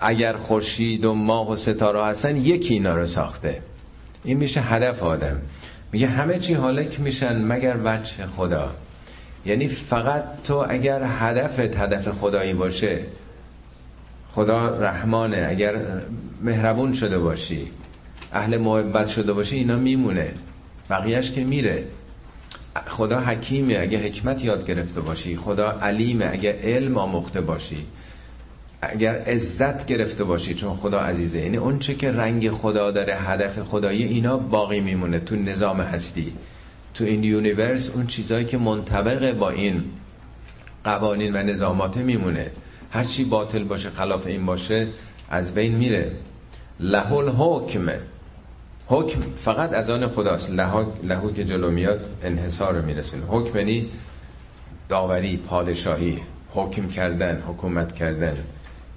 [0.00, 3.62] اگر خورشید و ماه و ستاره هستن یکی اینا رو ساخته.
[4.24, 5.40] این میشه هدف آدم.
[5.92, 8.70] میگه همه چی حالک میشن مگر وجه خدا.
[9.46, 12.98] یعنی فقط تو اگر هدفت هدف خدایی باشه
[14.30, 15.46] خدا رحمانه.
[15.48, 15.76] اگر
[16.42, 17.66] مهربون شده باشی
[18.32, 20.32] اهل محبت شده باشی اینا میمونه.
[20.90, 21.84] بقیهش که میره.
[22.86, 23.78] خدا حکیمه.
[23.80, 26.28] اگه حکمت یاد گرفته باشی خدا علیمه.
[26.32, 27.86] اگه علم آموخته باشی
[28.82, 31.38] اگر عزت گرفته باشی چون خدا عزیزه.
[31.38, 35.18] یعنی اون چه که رنگ خدا داره هدف خدایی اینا باقی میمونه.
[35.18, 36.32] تو نظام هستی
[36.94, 39.84] تو این یونیورس اون چیزایی که منطبق با این
[40.84, 42.50] قوانین و نظامات میمونه.
[42.90, 44.86] هر چی باطل باشه خلاف این باشه
[45.30, 46.12] از بین میره.
[46.80, 47.98] لهول حکمه
[48.86, 50.50] حکم فقط از آن خداست.
[51.02, 53.24] لهو که جلو میاد انحصار رو میرسونه.
[53.28, 53.90] حکم یعنی
[54.88, 56.18] داوری پادشاهی
[56.50, 58.36] حکم کردن حکومت کردن.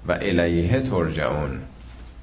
[0.08, 1.50] و الیه ترجعون.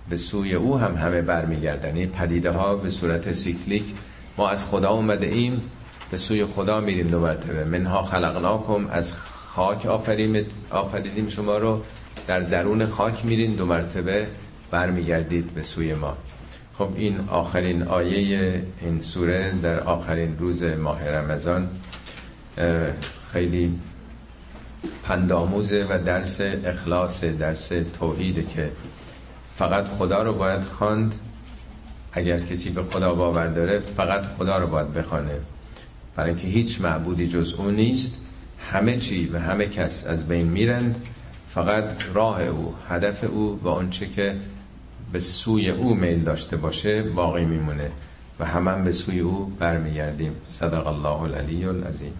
[0.09, 1.95] به سوی او هم همه برمیگردن.
[1.95, 3.83] این پدیده ها به صورت سیکلیک
[4.37, 5.61] ما از خدا اومده ایم
[6.11, 11.81] به سوی خدا میریم دو مرتبه منها خلقناکم از خاک آفریدیم شما رو.
[12.27, 14.27] در درون خاک میرین دو مرتبه
[14.71, 16.17] برمیگردید به سوی ما.
[16.79, 21.69] خب این آخرین آیه این سوره در آخرین روز ماه رمضان
[23.31, 23.79] خیلی
[25.03, 27.67] پنداموزه و درس اخلاص درس
[27.99, 28.71] توحیده که
[29.55, 31.15] فقط خدا رو باید خواند.
[32.11, 35.39] اگر کسی به خدا باور داره فقط خدا رو باید بخوانه.
[36.15, 38.13] برای اینکه هیچ معبودی جز او نیست.
[38.71, 41.05] همه چی و همه کس از بین میرند.
[41.49, 44.35] فقط راه او هدف او و آنچه که
[45.11, 47.91] به سوی او میل داشته باشه باقی میمونه.
[48.39, 50.35] و همه به سوی او برمیگردیم.
[50.49, 52.13] صدق الله العلی العظیم.